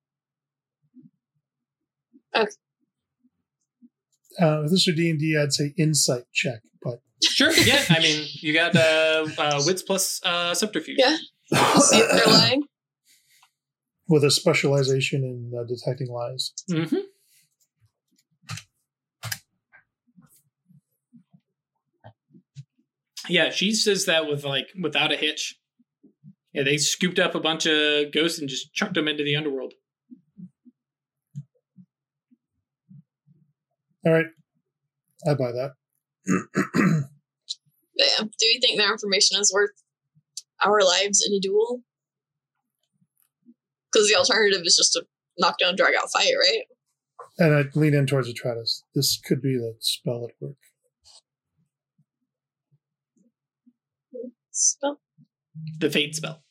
Uh, 4.40 4.64
if 4.64 4.70
this 4.70 4.87
were 4.87 4.92
D 4.94 5.11
and 5.11 5.18
D, 5.18 5.38
I'd 5.40 5.53
say 5.53 5.72
insight 5.79 6.25
check, 6.33 6.61
but 6.83 7.01
Sure. 7.22 7.53
Yeah. 7.53 7.83
I 7.88 8.01
mean, 8.01 8.27
you 8.35 8.53
got 8.53 8.77
uh, 8.77 9.27
uh, 9.38 9.62
wits 9.64 9.83
plus 9.83 10.20
uh, 10.25 10.55
subterfuge. 10.55 10.99
Yeah. 10.99 11.16
See 11.81 11.99
if 11.99 12.11
they're 12.11 12.35
lying. 12.35 12.64
with 14.09 14.25
a 14.25 14.31
specialization 14.31 15.25
in 15.25 15.59
uh, 15.59 15.64
detecting 15.64 16.09
lies. 16.09 16.53
Mm-hmm. 16.70 16.96
Yeah, 23.29 23.51
she 23.51 23.72
says 23.72 24.05
that 24.05 24.29
with 24.29 24.44
like 24.44 24.68
without 24.81 25.12
a 25.12 25.16
hitch. 25.16 25.57
Yeah, 26.53 26.62
they 26.62 26.77
scooped 26.77 27.18
up 27.18 27.35
a 27.35 27.40
bunch 27.40 27.66
of 27.66 28.12
ghosts 28.12 28.38
and 28.38 28.49
just 28.49 28.72
chucked 28.72 28.94
them 28.94 29.09
into 29.09 29.25
the 29.25 29.37
underworld. 29.37 29.75
All 34.07 34.12
right, 34.12 34.27
I 35.29 35.35
buy 35.35 35.53
that. 35.53 35.73
But 37.99 38.07
yeah. 38.19 38.25
Do 38.38 38.47
you 38.47 38.61
think 38.61 38.79
their 38.79 38.92
information 38.92 39.40
is 39.40 39.51
worth 39.55 39.71
our 40.64 40.83
lives 40.83 41.27
in 41.27 41.35
a 41.35 41.40
duel? 41.40 41.83
Because 43.90 44.09
the 44.09 44.16
alternative 44.16 44.62
is 44.64 44.77
just 44.77 44.92
to 44.92 45.07
knock 45.38 45.59
down, 45.59 45.77
drag 45.77 45.95
out, 45.95 46.11
fight, 46.12 46.33
right? 46.38 46.64
and 47.38 47.55
I 47.55 47.64
lean 47.75 47.95
in 47.95 48.07
towards 48.07 48.33
Atratus. 48.33 48.83
This 48.95 49.21
could 49.25 49.42
be 49.42 49.57
the 49.57 49.75
spell 49.81 50.29
at 50.29 50.35
work. 50.40 50.57
Spell? 54.51 55.01
The 55.79 55.90
fate 55.90 56.14
spell. 56.14 56.42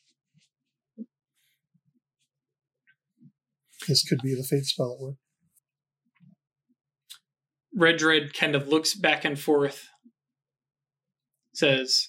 This 3.88 4.04
could 4.08 4.20
be 4.22 4.34
the 4.34 4.44
fate 4.44 4.64
spell 4.64 4.92
at 4.92 5.00
work. 5.00 5.16
Red 7.76 7.98
Dread 7.98 8.32
kind 8.32 8.54
of 8.54 8.68
looks 8.68 8.94
back 8.94 9.24
and 9.24 9.38
forth, 9.38 9.90
says, 11.52 12.08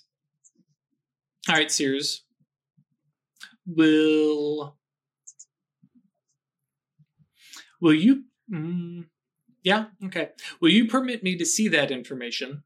All 1.50 1.56
right, 1.56 1.70
Seers, 1.70 2.24
will. 3.66 4.78
Will 7.82 7.94
you. 7.94 8.24
Mm, 8.52 9.08
yeah, 9.62 9.88
okay. 10.06 10.30
Will 10.62 10.70
you 10.70 10.88
permit 10.88 11.22
me 11.22 11.38
to 11.38 11.46
see 11.46 11.68
that 11.68 11.92
information 11.92 12.64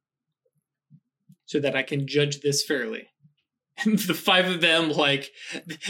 so 1.46 1.60
that 1.60 1.76
I 1.76 1.82
can 1.82 2.08
judge 2.08 2.42
this 2.42 2.64
fairly? 2.64 3.08
And 3.84 3.98
the 3.98 4.14
five 4.14 4.48
of 4.48 4.62
them, 4.62 4.92
like, 4.92 5.32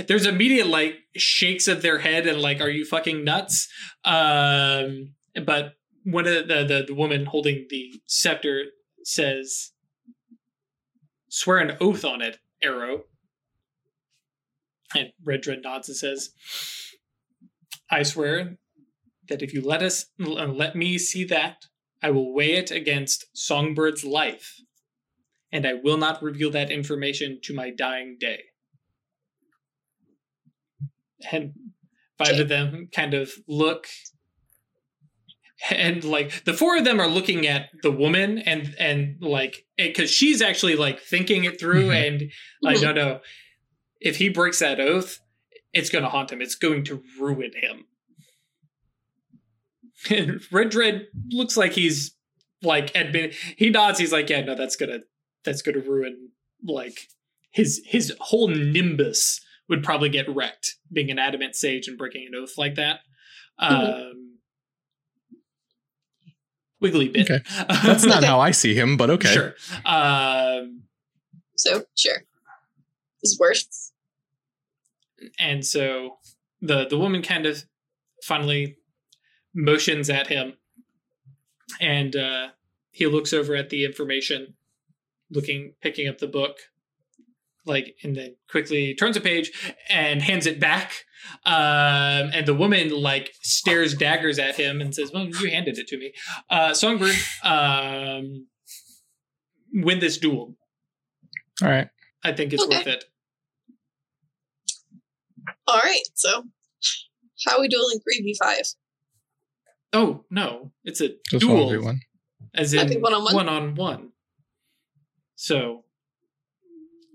there's 0.08 0.26
immediate, 0.26 0.68
like, 0.68 1.00
shakes 1.18 1.68
of 1.68 1.82
their 1.82 1.98
head 1.98 2.26
and, 2.26 2.40
like, 2.40 2.62
are 2.62 2.70
you 2.70 2.86
fucking 2.86 3.26
nuts? 3.26 3.68
Um, 4.06 5.16
but 5.44 5.74
one 6.04 6.28
of 6.28 6.48
the, 6.48 6.64
the 6.64 6.84
the 6.88 6.96
woman 6.96 7.26
holding 7.26 7.68
the 7.70 8.02
scepter 8.06 8.66
says, 9.04 9.72
"Swear 11.30 11.58
an 11.60 11.78
oath 11.80 12.04
on 12.06 12.22
it, 12.22 12.40
Arrow." 12.62 13.04
And 14.96 15.14
Red 15.24 15.42
Dread 15.42 15.62
nods 15.64 15.88
and 15.88 15.98
says, 15.98 16.32
"I 17.90 18.04
swear 18.04 18.58
that 19.30 19.42
if 19.42 19.54
you 19.54 19.62
let 19.62 19.82
us 19.82 20.08
uh, 20.20 20.48
let 20.48 20.76
me 20.76 20.98
see 20.98 21.24
that, 21.26 21.66
I 22.02 22.12
will 22.12 22.34
weigh 22.34 22.54
it 22.54 22.72
against 22.72 23.26
Songbird's 23.36 24.04
life, 24.04 24.56
and 25.52 25.66
I 25.66 25.74
will 25.74 25.98
not 25.98 26.24
reveal 26.24 26.52
that 26.52 26.72
information 26.72 27.40
to 27.44 27.54
my 27.54 27.70
dying 27.70 28.18
day." 28.20 28.44
And 31.32 31.54
five 32.18 32.40
of 32.40 32.50
them 32.50 32.90
kind 32.92 33.14
of 33.14 33.32
look 33.48 33.88
and 35.70 36.04
like 36.04 36.44
the 36.46 36.54
four 36.54 36.78
of 36.78 36.86
them 36.86 37.00
are 37.00 37.08
looking 37.08 37.46
at 37.46 37.70
the 37.84 37.92
woman 37.92 38.40
and 38.40 38.76
and 38.80 39.22
like 39.22 39.66
because 39.78 40.10
she's 40.10 40.42
actually 40.42 40.76
like 40.76 41.00
thinking 41.00 41.44
it 41.44 41.60
through 41.60 41.90
Mhm. 41.90 42.08
and 42.08 42.32
like 42.62 42.82
no 42.82 42.92
no. 42.92 43.20
If 44.00 44.18
he 44.18 44.30
breaks 44.30 44.60
that 44.60 44.80
oath 44.80 45.20
it's 45.74 45.90
going 45.90 46.04
to 46.04 46.10
haunt 46.10 46.32
him. 46.32 46.42
It's 46.42 46.56
going 46.56 46.84
to 46.86 47.02
ruin 47.20 47.52
him. 47.56 47.86
And 50.10 50.42
red 50.52 50.70
dread 50.70 51.08
looks 51.30 51.56
like 51.56 51.74
he's 51.74 52.16
like 52.64 52.92
admit 52.96 53.36
he 53.58 53.70
nods. 53.70 54.00
He's 54.00 54.12
like 54.12 54.30
yeah 54.30 54.42
no 54.42 54.56
that's 54.56 54.76
gonna 54.76 55.00
that's 55.46 55.62
gonna 55.62 55.80
ruin 55.80 56.30
like 56.64 57.08
his 57.52 57.82
his 57.86 58.14
whole 58.20 58.48
nimbus 58.48 59.40
would 59.70 59.84
probably 59.84 60.10
get 60.10 60.28
wrecked 60.34 60.76
being 60.92 61.12
an 61.12 61.20
adamant 61.20 61.56
sage 61.56 61.88
and 61.88 61.98
breaking 61.98 62.28
an 62.28 62.36
oath 62.36 62.58
like 62.58 62.76
that. 62.76 63.00
Um, 63.60 64.31
wiggly 66.82 67.08
bit. 67.10 67.30
Okay. 67.30 67.44
That's 67.84 68.04
not 68.06 68.18
Okay. 68.18 68.26
how 68.32 68.40
I 68.40 68.52
see 68.52 68.74
him, 68.76 68.98
but 68.98 69.10
okay. 69.12 69.34
Sure. 69.34 69.56
Um, 69.86 70.84
So 71.56 71.86
sure, 71.96 72.24
it's 73.22 73.38
worse. 73.40 73.92
and 75.40 75.66
so 75.66 76.18
the 76.62 76.88
the 76.88 76.98
woman 76.98 77.22
kind 77.22 77.46
of 77.46 77.64
finally 78.24 78.78
motions 79.54 80.10
at 80.10 80.28
him 80.28 80.54
and 81.80 82.16
uh 82.16 82.48
he 82.92 83.06
looks 83.08 83.34
over 83.34 83.56
at 83.56 83.70
the 83.70 83.86
information 83.86 84.54
looking 85.30 85.74
picking 85.82 86.08
up 86.08 86.18
the 86.20 86.28
book 86.28 86.58
like 87.66 87.96
and 88.04 88.16
then 88.16 88.36
quickly 88.50 88.96
turns 88.96 89.16
a 89.18 89.22
page 89.22 89.52
and 89.90 90.22
hands 90.22 90.46
it 90.46 90.60
back 90.60 90.92
um 91.46 92.32
and 92.34 92.46
the 92.48 92.54
woman 92.56 92.90
like 92.90 93.32
stares 93.42 93.94
daggers 93.94 94.40
at 94.40 94.56
him 94.56 94.82
and 94.82 94.96
says 94.96 95.12
well 95.14 95.26
you 95.26 95.50
handed 95.52 95.78
it 95.78 95.88
to 95.88 95.98
me 95.98 96.12
uh 96.50 96.74
songbird 96.74 97.16
um 97.44 98.48
win 99.74 100.00
this 100.00 100.18
duel 100.18 100.56
All 101.62 101.70
right. 101.70 101.90
i 102.24 102.32
think 102.32 102.52
it's 102.54 102.64
Okay. 102.64 102.78
worth 102.78 102.88
it 102.88 103.06
All 105.68 105.78
right, 105.84 106.02
so 106.16 106.44
how 107.46 107.58
are 107.58 107.62
we 107.62 107.68
dueling 107.68 108.00
three 108.00 108.22
v 108.22 108.36
five? 108.42 108.64
oh 109.94 110.26
no 110.30 110.72
it's 110.84 111.02
a 111.02 111.10
Just 111.30 111.42
duel 111.42 111.66
one 111.68 111.70
v 111.80 111.86
one. 111.86 112.00
as 112.56 112.74
in 112.74 113.02
one-on-one? 113.02 113.36
one 113.36 113.50
on 113.50 113.76
one. 113.76 114.10
So, 115.36 115.86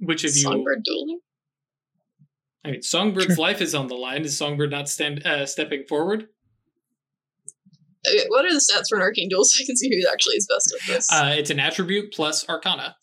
which 0.00 0.24
of 0.24 0.30
you? 0.34 0.42
Songbird 0.42 0.82
dueling. 0.84 1.20
I 2.64 2.70
mean, 2.72 2.80
Songbird's 2.82 3.26
Sure. 3.26 3.36
life 3.36 3.60
is 3.60 3.74
on 3.74 3.86
the 3.86 3.94
line. 3.94 4.22
Is 4.24 4.36
Songbird 4.36 4.70
not 4.72 4.88
stand 4.88 5.24
uh, 5.24 5.46
stepping 5.46 5.84
forward? 5.88 6.26
Okay, 8.08 8.24
what 8.28 8.44
are 8.44 8.52
the 8.52 8.60
stats 8.60 8.88
for 8.88 8.96
an 8.96 9.02
arcane 9.02 9.28
duel 9.28 9.44
so 9.44 9.62
I 9.62 9.66
can 9.66 9.76
see 9.76 9.88
who 9.88 10.08
actually 10.12 10.34
is 10.36 10.46
best 10.48 10.74
at 10.74 10.86
this? 10.94 11.12
Uh, 11.12 11.34
it's 11.36 11.50
an 11.50 11.60
attribute 11.60 12.12
plus 12.12 12.48
Arcana. 12.48 12.96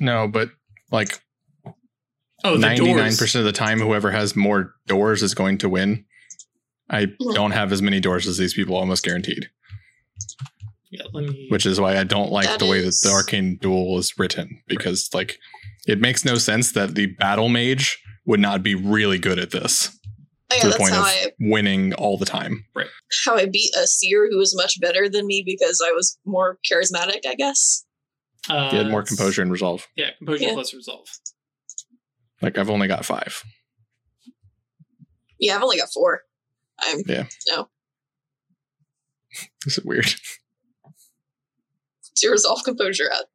No, 0.00 0.28
but 0.28 0.50
like 0.90 1.20
Oh, 2.42 2.52
the 2.54 2.58
ninety 2.58 2.86
nine 2.86 2.96
doors. 2.96 3.18
percent 3.18 3.40
of 3.40 3.52
the 3.52 3.56
time, 3.58 3.80
whoever 3.80 4.10
has 4.10 4.34
more 4.34 4.74
doors 4.86 5.22
is 5.22 5.34
going 5.34 5.58
to 5.58 5.68
win. 5.68 6.06
I 6.88 7.06
Mhm. 7.06 7.34
don't 7.34 7.50
have 7.50 7.70
as 7.70 7.82
many 7.82 8.00
doors 8.00 8.26
as 8.26 8.38
these 8.38 8.54
people, 8.54 8.74
almost 8.76 9.04
guaranteed. 9.04 9.50
Yeah, 10.90 11.02
let 11.12 11.24
me. 11.24 11.46
Which 11.50 11.66
is 11.66 11.78
why 11.78 11.98
I 11.98 12.04
don't 12.04 12.32
like 12.32 12.46
That 12.46 12.58
the 12.58 12.66
way 12.66 12.78
is- 12.78 13.00
that 13.02 13.08
the 13.10 13.14
arcane 13.14 13.56
duel 13.56 13.98
is 13.98 14.18
written 14.18 14.62
because 14.66 15.10
like 15.12 15.38
it 15.86 16.00
makes 16.00 16.24
no 16.24 16.36
sense 16.36 16.72
that 16.72 16.94
the 16.94 17.06
battle 17.06 17.48
mage 17.48 17.98
would 18.26 18.40
not 18.40 18.62
be 18.62 18.74
really 18.74 19.18
good 19.18 19.38
at 19.38 19.50
this 19.50 19.96
oh 20.52 20.54
yeah, 20.56 20.60
to 20.62 20.66
the 20.66 20.70
that's 20.70 20.78
point 20.80 20.92
how 20.94 21.00
of 21.00 21.06
I 21.06 21.26
winning 21.40 21.94
all 21.94 22.16
the 22.18 22.26
time. 22.26 22.64
Right. 22.74 22.86
How 23.24 23.36
I 23.36 23.46
beat 23.46 23.74
a 23.76 23.86
seer 23.86 24.28
who 24.30 24.38
was 24.38 24.54
much 24.56 24.80
better 24.80 25.08
than 25.08 25.26
me 25.26 25.42
because 25.44 25.80
I 25.84 25.92
was 25.92 26.18
more 26.24 26.58
charismatic, 26.70 27.20
I 27.26 27.34
guess. 27.36 27.84
uh, 28.48 28.70
You 28.72 28.78
had 28.78 28.90
more 28.90 29.02
composure 29.02 29.42
and 29.42 29.50
resolve. 29.50 29.86
Yeah, 29.96 30.10
composure 30.18 30.44
Yeah. 30.44 30.52
plus 30.54 30.72
resolve. 30.74 31.06
Like 32.42 32.56
I've 32.58 32.70
only 32.70 32.88
got 32.88 33.04
five. 33.04 33.42
Yeah, 35.38 35.56
I've 35.56 35.62
only 35.62 35.78
got 35.78 35.88
four. 35.92 36.20
I'm 36.82 36.98
yeah 37.06 37.24
no 37.48 37.68
Is 39.66 39.78
it 39.78 39.84
weird? 39.84 40.06
to 42.16 42.30
resolve 42.30 42.62
composure 42.64 43.10
at. 43.10 43.26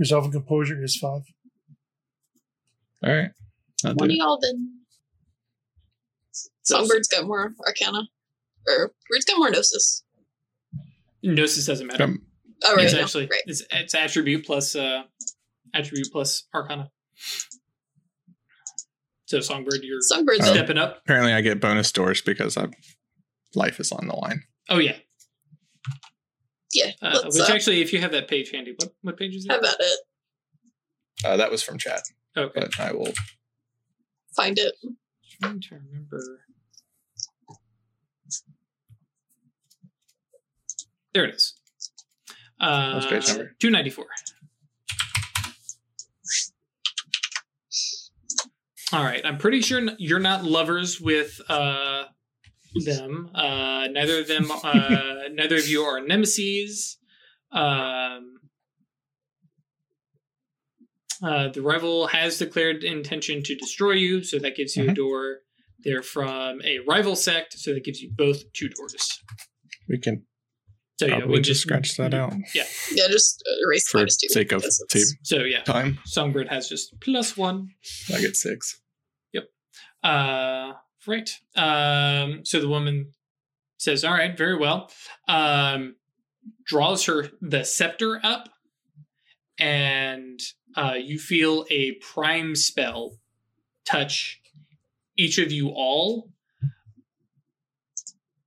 Resolve 0.00 0.24
and 0.24 0.32
composure 0.32 0.82
is 0.82 0.96
five. 0.96 1.22
All 3.04 3.14
right. 3.14 3.30
I'll 3.84 3.94
One 3.94 4.10
of 4.10 4.16
y'all 4.16 4.38
then. 4.42 4.78
Songbird's 6.68 7.08
got 7.08 7.26
more 7.26 7.52
arcana. 7.66 8.02
Or 8.66 8.92
Bird's 9.10 9.24
got 9.26 9.38
more 9.38 9.50
gnosis. 9.50 10.02
Gnosis 11.22 11.66
doesn't 11.66 11.86
matter. 11.86 12.04
Um, 12.04 12.22
Oh 12.62 12.74
right, 12.76 12.84
it's 12.84 12.92
no, 12.92 13.00
actually 13.00 13.24
right. 13.24 13.40
it's, 13.46 13.62
it's 13.72 13.94
attribute 13.94 14.44
plus 14.44 14.76
uh, 14.76 15.04
attribute 15.72 16.08
plus 16.12 16.46
Arcana. 16.54 16.90
So 19.24 19.40
Songbird, 19.40 19.80
you're 19.82 20.00
Songbird 20.02 20.40
Oh. 20.42 20.52
stepping 20.52 20.76
up. 20.76 20.98
apparently, 21.04 21.32
I 21.32 21.40
get 21.40 21.58
bonus 21.58 21.90
doors 21.90 22.20
because 22.20 22.58
I 22.58 22.66
life 23.54 23.80
is 23.80 23.92
on 23.92 24.06
the 24.08 24.14
line. 24.14 24.42
Oh 24.68 24.78
yeah. 24.78 24.96
Yeah, 26.72 26.92
Uh, 27.02 27.22
which 27.26 27.48
uh, 27.50 27.52
actually, 27.52 27.80
if 27.82 27.92
you 27.92 28.00
have 28.00 28.12
that 28.12 28.28
page 28.28 28.50
handy, 28.52 28.74
what 28.78 28.92
what 29.02 29.16
page 29.16 29.34
is 29.34 29.46
have 29.50 29.60
that? 29.62 29.74
about 29.74 29.80
it. 29.80 29.98
Uh, 31.24 31.36
that 31.36 31.50
was 31.50 31.62
from 31.62 31.78
chat, 31.78 32.02
Okay. 32.36 32.60
but 32.60 32.78
I 32.80 32.92
will. 32.92 33.12
Find 34.36 34.58
it. 34.58 34.72
trying 35.42 35.60
to 35.60 35.74
remember. 35.74 36.40
There 41.12 41.24
it 41.24 41.34
is. 41.34 41.54
Uh, 42.60 42.92
What's 42.92 43.06
page 43.06 43.26
number? 43.28 43.56
294. 43.58 44.06
All 48.92 49.04
right. 49.04 49.20
I'm 49.24 49.38
pretty 49.38 49.60
sure 49.60 49.82
you're 49.98 50.18
not 50.18 50.44
lovers 50.44 51.00
with 51.00 51.40
uh, 51.48 52.04
them. 52.74 53.30
Uh, 53.34 53.86
neither 53.90 54.20
of 54.20 54.28
them, 54.28 54.50
uh, 54.50 55.28
neither 55.32 55.56
of 55.56 55.66
you 55.68 55.82
are 55.82 56.00
nemesis. 56.00 56.98
Um, 57.52 58.36
uh, 61.22 61.48
the 61.48 61.60
rival 61.62 62.06
has 62.06 62.38
declared 62.38 62.82
intention 62.84 63.42
to 63.42 63.54
destroy 63.54 63.92
you, 63.92 64.22
so 64.22 64.38
that 64.38 64.56
gives 64.56 64.76
you 64.76 64.84
a 64.84 64.86
Mhm. 64.88 64.94
door. 64.94 65.38
They're 65.82 66.02
from 66.02 66.60
a 66.62 66.78
rival 66.80 67.16
sect, 67.16 67.54
so 67.58 67.74
that 67.74 67.84
gives 67.84 68.00
you 68.00 68.10
both 68.14 68.50
two 68.52 68.68
doors. 68.68 69.20
We 69.88 69.98
can 69.98 70.26
So 70.98 71.06
yeah, 71.06 71.24
we 71.24 71.40
just 71.40 71.62
scratch 71.62 71.96
that 71.96 72.12
out 72.12 72.34
Yeah, 72.54 72.66
yeah, 72.92 73.08
just 73.08 73.42
uh, 73.50 73.66
erase 73.66 73.88
for 73.88 73.98
minus 73.98 74.18
two. 74.18 74.28
sake 74.28 74.52
of 74.52 74.62
tape 74.90 75.06
So 75.22 75.44
yeah, 75.44 75.62
time. 75.62 75.98
Songbird 76.04 76.48
has 76.48 76.68
just 76.68 76.92
plus 77.00 77.38
one. 77.38 77.70
I 78.14 78.20
get 78.20 78.36
six. 78.36 78.82
Yep. 79.32 79.44
Uh, 80.04 80.74
right. 81.06 81.30
Um, 81.56 82.44
so 82.44 82.60
the 82.60 82.68
woman 82.68 83.12
says, 83.78 84.04
"All 84.04 84.12
right, 84.14 84.36
very 84.36 84.56
well." 84.56 84.90
Um, 85.28 85.96
draws 86.64 87.04
her 87.06 87.30
the 87.40 87.64
scepter 87.64 88.20
up, 88.22 88.48
and 89.58 90.40
uh, 90.76 90.96
you 90.98 91.18
feel 91.18 91.66
a 91.70 91.92
prime 91.94 92.54
spell 92.54 93.18
touch 93.84 94.40
each 95.16 95.38
of 95.38 95.52
you 95.52 95.68
all. 95.68 96.30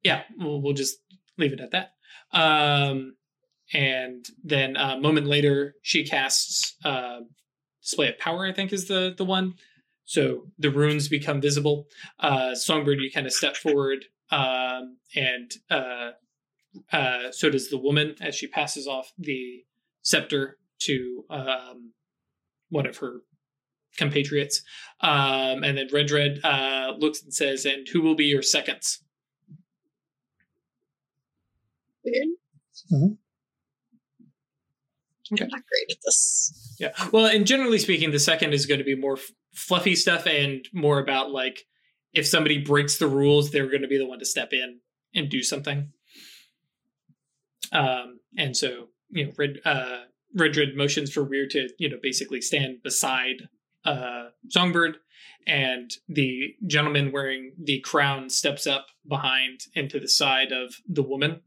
Yeah, 0.04 0.24
we'll, 0.38 0.62
we'll 0.62 0.74
just 0.74 0.97
leave 1.38 1.54
it 1.54 1.62
at 1.62 1.72
that. 1.72 1.93
Um, 2.32 3.16
and 3.74 4.26
then 4.43 4.76
a 4.76 4.99
moment 4.99 5.28
later, 5.28 5.76
she 5.82 6.06
casts 6.06 6.76
uh, 6.84 7.22
display 7.82 8.10
of 8.10 8.18
power. 8.18 8.45
I 8.45 8.54
think 8.54 8.74
is 8.74 8.88
the 8.88 9.14
the 9.16 9.26
one. 9.26 9.56
So 10.06 10.47
the 10.58 10.70
runes 10.70 11.08
become 11.08 11.41
visible. 11.41 11.88
Uh, 12.20 12.56
Songbird, 12.56 12.99
you 12.99 13.12
kind 13.12 13.26
of 13.26 13.34
step 13.34 13.56
forward, 13.56 14.06
um, 14.32 14.97
and 15.16 15.51
uh, 15.70 16.12
uh, 16.91 17.32
so 17.32 17.49
does 17.49 17.70
the 17.70 17.78
woman 17.78 18.16
as 18.22 18.36
she 18.36 18.47
passes 18.47 18.88
off 18.88 19.12
the 19.18 19.64
scepter 20.01 20.58
to 20.80 21.24
um, 21.30 21.93
one 22.70 22.86
of 22.86 22.97
her 22.97 23.22
compatriots. 23.97 24.62
Um, 25.01 25.64
and 25.64 25.78
then 25.78 25.88
Red 25.91 26.08
Dread 26.08 26.39
uh, 26.43 26.93
looks 26.97 27.24
and 27.24 27.34
says, 27.34 27.66
"And 27.66 27.88
who 27.88 28.01
will 28.01 28.16
be 28.16 28.26
your 28.26 28.41
seconds?" 28.41 29.04
Weird. 32.04 33.18
Okay. 35.32 35.46
I'm 35.46 35.50
not 35.50 35.62
great 35.70 35.96
at 35.96 36.02
this. 36.04 36.76
Yeah. 36.80 36.92
Well, 37.12 37.26
and 37.26 37.48
generally 37.48 37.80
speaking, 37.80 38.12
the 38.12 38.20
second 38.20 38.54
is 38.54 38.66
going 38.66 38.80
to 38.80 38.84
be 38.84 38.96
more 38.96 39.18
f- 39.18 39.32
fluffy 39.54 39.96
stuff 39.96 40.28
and 40.28 40.68
more 40.74 41.00
about 41.00 41.32
like 41.32 41.66
if 42.14 42.28
somebody 42.28 42.58
breaks 42.60 42.98
the 42.98 43.08
rules, 43.08 43.52
they're 43.52 43.70
going 43.70 43.82
to 43.82 43.88
be 43.88 43.98
the 43.98 44.06
one 44.06 44.20
to 44.20 44.26
step 44.26 44.54
in 44.54 44.80
and 45.16 45.30
do 45.30 45.42
something. 45.42 45.92
Um, 47.72 48.20
and 48.38 48.56
so 48.56 48.90
you 49.10 49.26
know, 49.26 49.32
Red 49.38 49.60
uh, 49.66 50.02
Red 50.36 50.54
Dread 50.54 50.76
motions 50.76 51.12
for 51.12 51.24
Weir 51.24 51.48
to 51.50 51.70
you 51.78 51.90
know 51.90 51.98
basically 52.02 52.42
stand 52.42 52.84
beside 52.84 53.48
uh, 53.86 54.30
Songbird, 54.50 54.98
and 55.48 55.92
the 56.08 56.56
gentleman 56.68 57.12
wearing 57.12 57.54
the 57.62 57.80
crown 57.82 58.30
steps 58.30 58.68
up 58.68 58.88
behind 59.08 59.62
and 59.76 59.90
to 59.90 60.00
the 60.00 60.08
side 60.08 60.52
of 60.52 60.76
the 60.88 61.04
woman, 61.04 61.42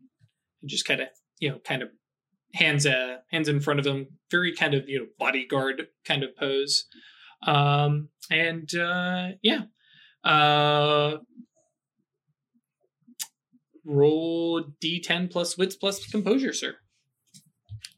and 0.62 0.70
just 0.70 0.86
kind 0.86 1.00
of 1.00 1.08
you 1.38 1.50
know 1.50 1.58
kind 1.58 1.82
of 1.82 1.90
hands 2.54 2.86
uh 2.86 3.16
hands 3.30 3.48
in 3.48 3.60
front 3.60 3.78
of 3.80 3.86
him 3.86 4.06
very 4.30 4.54
kind 4.54 4.72
of 4.74 4.88
you 4.88 4.98
know 4.98 5.06
bodyguard 5.18 5.88
kind 6.04 6.22
of 6.22 6.34
pose 6.36 6.84
um 7.46 8.08
and 8.30 8.74
uh 8.74 9.28
yeah 9.42 9.62
uh 10.24 11.16
roll 13.84 14.64
d10 14.82 15.30
plus 15.30 15.56
wits 15.56 15.76
plus 15.76 16.04
composure 16.06 16.52
sir 16.52 16.74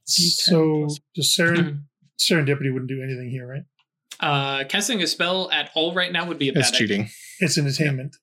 So 0.05 0.87
does 1.15 1.35
Saren 1.39 1.57
Mhm. 1.57 1.83
serendipity 2.21 2.73
wouldn't 2.73 2.89
do 2.89 3.03
anything 3.03 3.31
here, 3.31 3.47
right? 3.47 3.63
Uh, 4.21 4.65
casting 4.65 5.01
a 5.03 5.07
spell 5.07 5.51
at 5.53 5.71
all 5.75 5.95
right 5.95 6.11
now 6.11 6.27
would 6.27 6.39
be 6.39 6.49
a 6.49 6.53
It's 6.53 6.71
bad 6.71 6.75
idea. 6.75 6.79
cheating. 6.89 7.11
It's 7.41 7.57
an 7.59 7.67
attainment. 7.67 8.17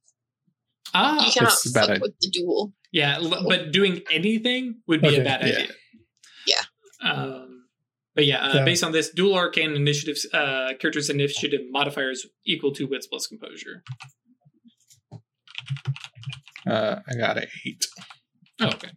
Ah, 0.93 1.25
you 1.27 1.31
cannot 1.31 1.53
it's 1.53 1.69
a 1.69 1.71
bad 1.71 1.87
fuck 1.87 2.01
with 2.01 2.15
the 2.19 2.29
duel. 2.29 2.73
yeah, 2.91 3.15
l- 3.21 3.45
but 3.47 3.71
doing 3.71 4.01
anything 4.11 4.81
would 4.87 5.01
be 5.01 5.09
a 5.09 5.11
Okay. 5.13 5.23
bad 5.23 5.41
Yeah. 5.47 5.53
idea. 5.53 5.73
Um, 7.05 7.65
but 8.15 8.25
yeah, 8.25 8.45
uh, 8.45 8.53
Yeah. 8.55 8.65
based 8.65 8.83
on 8.83 8.91
this, 8.91 9.09
duel 9.09 9.35
arcane 9.35 9.71
initiatives, 9.75 10.25
uh, 10.33 10.73
characters' 10.79 11.09
initiative 11.09 11.61
modifiers 11.69 12.25
equal 12.45 12.73
to 12.73 12.85
wits 12.87 13.07
plus 13.07 13.27
composure. 13.27 13.83
Uh, 16.65 16.99
I 17.07 17.15
got 17.15 17.37
a 17.37 17.47
eight. 17.65 17.85
Oh, 18.61 18.67
okay. 18.67 18.89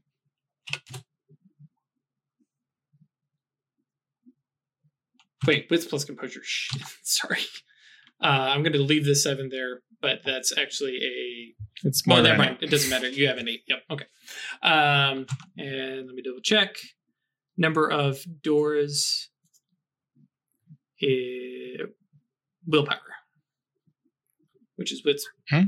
Wait, 5.46 5.66
wits 5.70 5.86
plus 5.86 6.04
composure. 6.04 6.40
Shit, 6.44 6.82
sorry. 7.02 7.40
Uh, 8.22 8.26
I'm 8.52 8.62
going 8.62 8.72
to 8.72 8.82
leave 8.82 9.04
the 9.04 9.14
seven 9.14 9.48
there, 9.50 9.80
but 10.02 10.20
that's 10.24 10.56
actually 10.56 10.96
a 10.96 11.86
It's 11.86 12.06
more 12.06 12.16
Well, 12.16 12.24
than 12.24 12.32
never 12.36 12.42
mind. 12.50 12.58
It 12.62 12.70
doesn't 12.70 12.90
matter. 12.90 13.08
You 13.08 13.28
have 13.28 13.38
an 13.38 13.48
eight. 13.48 13.62
Yep. 13.68 13.78
Okay. 13.90 14.06
Um, 14.62 15.26
and 15.56 16.06
let 16.06 16.14
me 16.14 16.22
double 16.22 16.40
check. 16.42 16.76
Number 17.58 17.90
of 17.90 18.24
doors. 18.42 19.28
Is 21.00 21.80
willpower, 22.66 22.98
which 24.76 24.92
is 24.92 25.04
what's. 25.04 25.26
Hmm? 25.48 25.62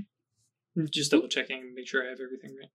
Just 0.93 1.11
double 1.11 1.29
checking, 1.29 1.73
make 1.75 1.89
sure 1.89 2.05
I 2.05 2.11
have 2.11 2.21
everything 2.21 2.57
right. 2.59 2.71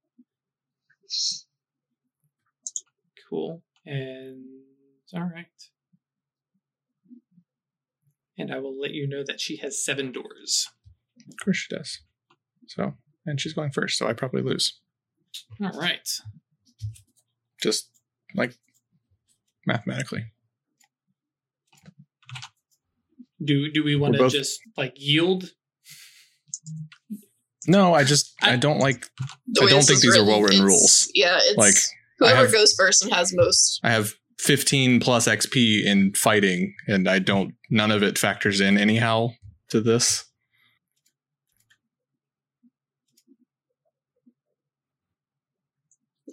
Cool. 3.30 3.63
And 3.86 4.43
all 5.13 5.30
right. 5.34 5.45
And 8.38 8.53
I 8.53 8.59
will 8.59 8.80
let 8.80 8.91
you 8.91 9.07
know 9.07 9.24
that 9.26 9.39
she 9.39 9.57
has 9.57 9.84
seven 9.84 10.11
doors. 10.11 10.68
Of 11.30 11.43
course 11.43 11.57
she 11.57 11.76
does. 11.76 11.99
So, 12.68 12.93
and 13.26 13.39
she's 13.39 13.53
going 13.53 13.72
first, 13.72 13.97
so 13.97 14.07
I 14.07 14.13
probably 14.13 14.41
lose. 14.41 14.80
All 15.61 15.72
right. 15.72 16.09
Just 17.61 17.89
like 18.34 18.57
mathematically. 19.66 20.26
Do 23.43 23.70
do 23.72 23.84
we 23.84 23.95
want 23.95 24.13
to 24.13 24.20
both- 24.20 24.32
just 24.32 24.59
like 24.78 24.93
yield? 24.95 25.51
No, 27.68 27.93
I 27.93 28.03
just 28.03 28.34
I- 28.41 28.53
I, 28.53 28.55
don't 28.57 28.80
like 28.80 29.05
I 29.61 29.66
don't 29.68 29.70
think 29.84 29.97
is 29.97 30.01
these 30.01 30.16
are 30.18 30.24
well-written 30.26 30.63
rules. 30.63 31.09
Yeah, 31.13 31.39
it's 31.41 31.57
Like, 31.57 31.76
whoever 32.20 32.43
have- 32.43 32.51
goes 32.51 32.74
first 32.78 33.03
and 33.03 33.11
has 33.13 33.34
most. 33.36 33.80
I 33.84 33.91
have 33.91 34.13
15 34.39 34.99
plus 34.99 35.28
XP 35.28 35.84
in 35.84 36.13
fighting, 36.13 36.76
and 36.88 37.09
I 37.09 37.20
don't 37.20 37.55
none 37.70 37.91
of 37.91 38.03
it 38.03 38.18
factors 38.18 38.61
in 38.61 38.78
anyhow 38.78 39.30
to 39.70 39.82
this. 39.82 40.26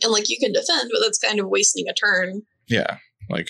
And 0.03 0.13
like 0.13 0.29
you 0.29 0.39
can 0.39 0.53
defend, 0.53 0.91
but 0.93 1.01
that's 1.03 1.19
kind 1.19 1.39
of 1.41 1.49
wasting 1.49 1.89
a 1.89 1.95
turn 1.95 2.43
Yeah. 2.67 2.99
Like 3.31 3.49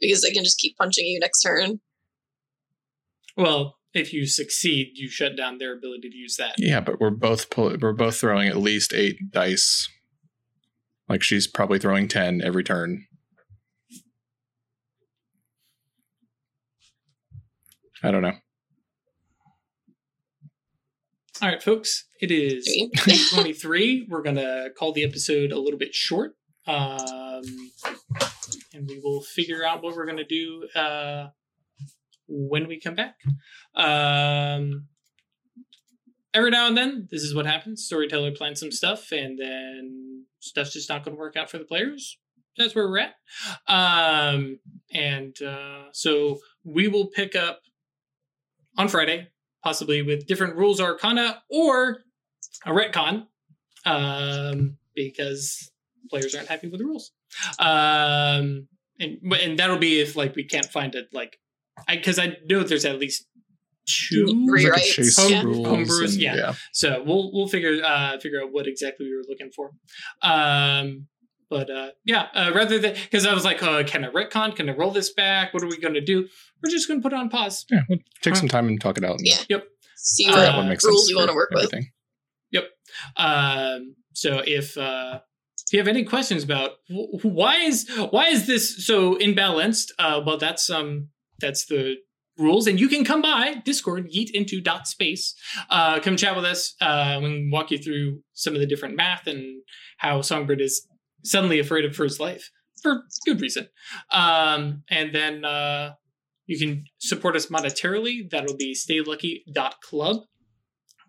because 0.00 0.22
they 0.22 0.32
can 0.32 0.44
just 0.44 0.58
keep 0.58 0.76
punching 0.76 1.06
you 1.06 1.20
next 1.20 1.40
turn. 1.40 1.80
Well, 3.36 3.76
if 3.94 4.12
you 4.12 4.26
succeed, 4.26 4.92
you 4.94 5.08
shut 5.08 5.36
down 5.36 5.58
their 5.58 5.74
ability 5.76 6.10
to 6.10 6.16
use 6.16 6.36
that. 6.36 6.54
yeah, 6.58 6.80
but 6.80 7.00
we're 7.00 7.10
both 7.10 7.50
pull, 7.50 7.74
we're 7.80 7.92
both 7.92 8.16
throwing 8.16 8.48
at 8.48 8.56
least 8.56 8.92
8 8.92 9.30
dice. 9.30 9.88
Like 11.08 11.22
she's 11.22 11.46
probably 11.46 11.78
throwing 11.78 12.08
10 12.08 12.42
every 12.42 12.64
turn. 12.64 13.06
I 18.02 18.10
don't 18.10 18.22
know. 18.22 18.32
All 21.40 21.48
right, 21.48 21.62
folks. 21.62 22.04
it 22.20 22.30
is 22.30 22.68
23. 23.34 24.06
We're 24.08 24.22
gonna 24.22 24.68
call 24.78 24.92
the 24.92 25.04
episode 25.04 25.52
a 25.52 25.58
little 25.58 25.78
bit 25.78 25.94
short, 25.94 26.32
um, 26.66 27.42
and 28.74 28.88
we 28.88 29.00
will 29.02 29.22
figure 29.22 29.64
out 29.64 29.82
what 29.82 29.96
we're 29.96 30.06
gonna 30.06 30.24
do 30.24 30.68
uh, 30.74 31.28
when 32.28 32.68
we 32.68 32.80
come 32.80 32.94
back. 32.94 33.16
Um, 33.74 34.86
every 36.34 36.50
now 36.50 36.66
and 36.66 36.76
then, 36.76 37.08
this 37.10 37.22
is 37.22 37.34
what 37.34 37.46
happens. 37.46 37.84
Storyteller 37.84 38.32
plans 38.32 38.60
some 38.60 38.72
stuff, 38.72 39.12
and 39.12 39.38
then 39.38 40.26
stuff's 40.40 40.72
just 40.72 40.88
not 40.88 41.04
going 41.04 41.16
to 41.16 41.20
work 41.20 41.36
out 41.36 41.50
for 41.50 41.58
the 41.58 41.64
players. 41.64 42.18
That's 42.56 42.74
where 42.74 42.88
we're 42.88 42.98
at. 42.98 43.14
Um, 43.66 44.58
and 44.92 45.34
uh, 45.42 45.84
so 45.92 46.38
we 46.64 46.88
will 46.88 47.06
pick 47.06 47.34
up 47.34 47.60
on 48.76 48.88
Friday, 48.88 49.28
possibly 49.62 50.02
with 50.02 50.26
different 50.26 50.56
rules 50.56 50.80
arcana 50.80 51.42
or 51.50 51.98
a 52.66 52.70
retcon, 52.70 53.26
um, 53.86 54.76
because 54.94 55.71
players 56.12 56.34
aren't 56.34 56.48
happy 56.54 56.68
with 56.68 56.80
the 56.80 56.86
rules. 56.86 57.10
Um, 57.58 58.68
and 59.00 59.18
and 59.44 59.58
that'll 59.58 59.78
be 59.78 60.00
if 60.00 60.14
like 60.16 60.36
we 60.36 60.44
can't 60.44 60.66
find 60.78 60.94
it 60.94 61.06
like, 61.12 61.38
because 61.88 62.18
I, 62.18 62.36
know 62.48 62.62
there's 62.62 62.84
at 62.84 62.98
least 62.98 63.26
two. 63.86 64.46
Re- 64.48 64.64
Like 64.70 64.74
a 64.74 64.76
Rewrites, 65.00 65.30
yeah. 65.30 65.42
rules 65.42 65.66
Homebrews, 65.66 66.12
and- 66.12 66.22
yeah. 66.22 66.54
So 66.72 67.02
we'll 67.06 67.32
we'll 67.32 67.48
figure 67.48 67.74
uh 67.84 68.18
figure 68.20 68.40
out 68.42 68.52
what 68.52 68.66
exactly 68.66 69.06
we 69.06 69.16
were 69.16 69.24
looking 69.28 69.50
for. 69.56 69.70
Um 70.22 71.06
but 71.50 71.68
uh 71.70 71.90
yeah, 72.04 72.28
uh, 72.34 72.52
rather 72.54 72.78
than 72.78 72.94
because 72.94 73.26
I 73.26 73.34
was 73.34 73.44
like, 73.44 73.62
uh, 73.62 73.82
can 73.84 74.04
I 74.04 74.08
retcon? 74.08 74.54
Can 74.56 74.70
I 74.70 74.74
roll 74.74 74.90
this 74.90 75.12
back? 75.12 75.52
What 75.52 75.62
are 75.62 75.66
we 75.68 75.78
gonna 75.78 76.00
do? 76.00 76.28
We're 76.62 76.70
just 76.70 76.86
gonna 76.88 77.00
put 77.00 77.12
it 77.12 77.18
on 77.18 77.28
pause. 77.28 77.64
Yeah, 77.70 77.82
we'll 77.88 77.98
take 78.22 78.36
some 78.36 78.48
time 78.48 78.68
and 78.68 78.80
talk 78.80 78.96
it 78.98 79.04
out. 79.04 79.18
and 79.18 79.26
Yeah. 79.26 79.36
Yep. 79.48 79.64
See 79.96 80.26
Uh, 80.28 80.32
what 80.36 80.38
figure 80.38 80.56
what 80.58 80.66
makes 80.68 80.84
rules 80.84 81.00
sense 81.02 81.10
you 81.10 81.16
want 81.16 81.28
to 81.28 81.32
for 81.32 81.36
work 81.36 81.50
with. 81.52 81.64
everything. 81.64 81.90
Um 83.16 83.96
so 84.14 84.42
if 84.46 84.76
uh 84.78 85.20
if 85.66 85.72
you 85.72 85.78
have 85.78 85.88
any 85.88 86.04
questions 86.04 86.42
about 86.42 86.72
why 86.88 87.56
is 87.56 87.88
why 88.10 88.26
is 88.28 88.46
this 88.46 88.84
so 88.86 89.16
imbalanced, 89.16 89.90
uh 89.98 90.20
well 90.24 90.38
that's 90.38 90.68
um 90.70 91.08
that's 91.40 91.66
the 91.66 91.96
rules. 92.38 92.66
And 92.66 92.80
you 92.80 92.88
can 92.88 93.04
come 93.04 93.22
by 93.22 93.56
discord 93.64 94.10
yeet 94.10 94.30
into 94.32 94.60
dot 94.60 94.86
space 94.86 95.34
uh 95.70 96.00
come 96.00 96.16
chat 96.16 96.34
with 96.34 96.44
us 96.44 96.74
uh 96.80 97.20
can 97.20 97.50
walk 97.50 97.70
you 97.70 97.78
through 97.78 98.20
some 98.32 98.54
of 98.54 98.60
the 98.60 98.66
different 98.66 98.96
math 98.96 99.26
and 99.26 99.62
how 99.98 100.20
songbird 100.20 100.60
is 100.60 100.86
suddenly 101.24 101.58
afraid 101.58 101.84
of 101.84 101.96
his 101.96 102.18
life 102.18 102.50
for 102.82 103.02
good 103.24 103.40
reason. 103.40 103.68
Um 104.10 104.82
and 104.90 105.14
then 105.14 105.44
uh 105.44 105.92
you 106.46 106.58
can 106.58 106.84
support 106.98 107.36
us 107.36 107.46
monetarily. 107.46 108.28
That'll 108.28 108.56
be 108.56 108.74
staylucky.club 108.74 110.24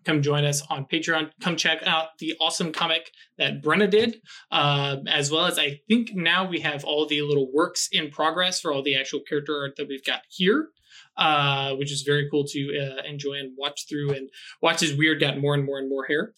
come 0.04 0.22
join 0.22 0.44
us 0.44 0.62
on 0.70 0.86
patreon. 0.86 1.30
Come 1.40 1.56
check 1.56 1.82
out 1.84 2.18
the 2.18 2.34
awesome 2.40 2.72
comic 2.72 3.10
that 3.38 3.62
brenna 3.62 3.90
did 3.90 4.20
um, 4.50 5.06
as 5.08 5.30
well 5.30 5.46
as 5.46 5.58
i 5.58 5.80
think 5.88 6.14
now 6.14 6.48
we 6.48 6.60
have 6.60 6.84
all 6.84 7.06
the 7.06 7.22
little 7.22 7.50
works 7.52 7.88
in 7.90 8.10
progress 8.10 8.60
for 8.60 8.72
all 8.72 8.82
the 8.82 8.96
actual 8.96 9.20
character 9.20 9.56
art 9.60 9.76
that 9.76 9.88
we've 9.88 10.04
got 10.04 10.20
here 10.28 10.70
uh, 11.16 11.74
which 11.74 11.92
is 11.92 12.02
very 12.02 12.28
cool 12.30 12.44
to 12.44 12.78
uh, 12.78 13.02
enjoy 13.08 13.34
and 13.34 13.52
watch 13.56 13.86
through 13.88 14.12
and 14.12 14.30
watch 14.60 14.82
as 14.82 14.94
weird 14.94 15.20
got 15.20 15.38
more 15.38 15.54
and 15.54 15.64
more 15.64 15.78
and 15.78 15.88
more 15.88 16.04
hair. 16.04 16.32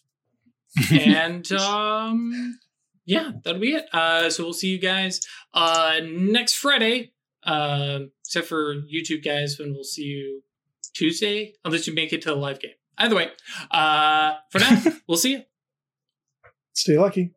And 0.90 1.50
um 1.52 2.58
yeah 3.06 3.32
that'll 3.42 3.60
be 3.60 3.74
it. 3.74 3.86
Uh 3.94 4.28
so 4.28 4.44
we'll 4.44 4.52
see 4.52 4.68
you 4.68 4.78
guys 4.78 5.20
uh 5.54 6.00
next 6.04 6.56
friday 6.56 7.12
um 7.44 8.10
except 8.26 8.46
for 8.46 8.74
youtube 8.82 9.24
guys 9.24 9.58
when 9.58 9.72
we'll 9.72 9.84
see 9.84 10.02
you 10.02 10.42
tuesday 10.92 11.54
unless 11.64 11.86
you 11.86 11.94
make 11.94 12.12
it 12.12 12.20
to 12.22 12.28
the 12.28 12.34
live 12.34 12.60
game 12.60 12.72
either 12.98 13.16
way 13.16 13.30
uh 13.70 14.34
for 14.50 14.58
now 14.58 14.82
we'll 15.08 15.18
see 15.18 15.32
you 15.32 15.42
Stay 16.76 16.98
lucky. 16.98 17.32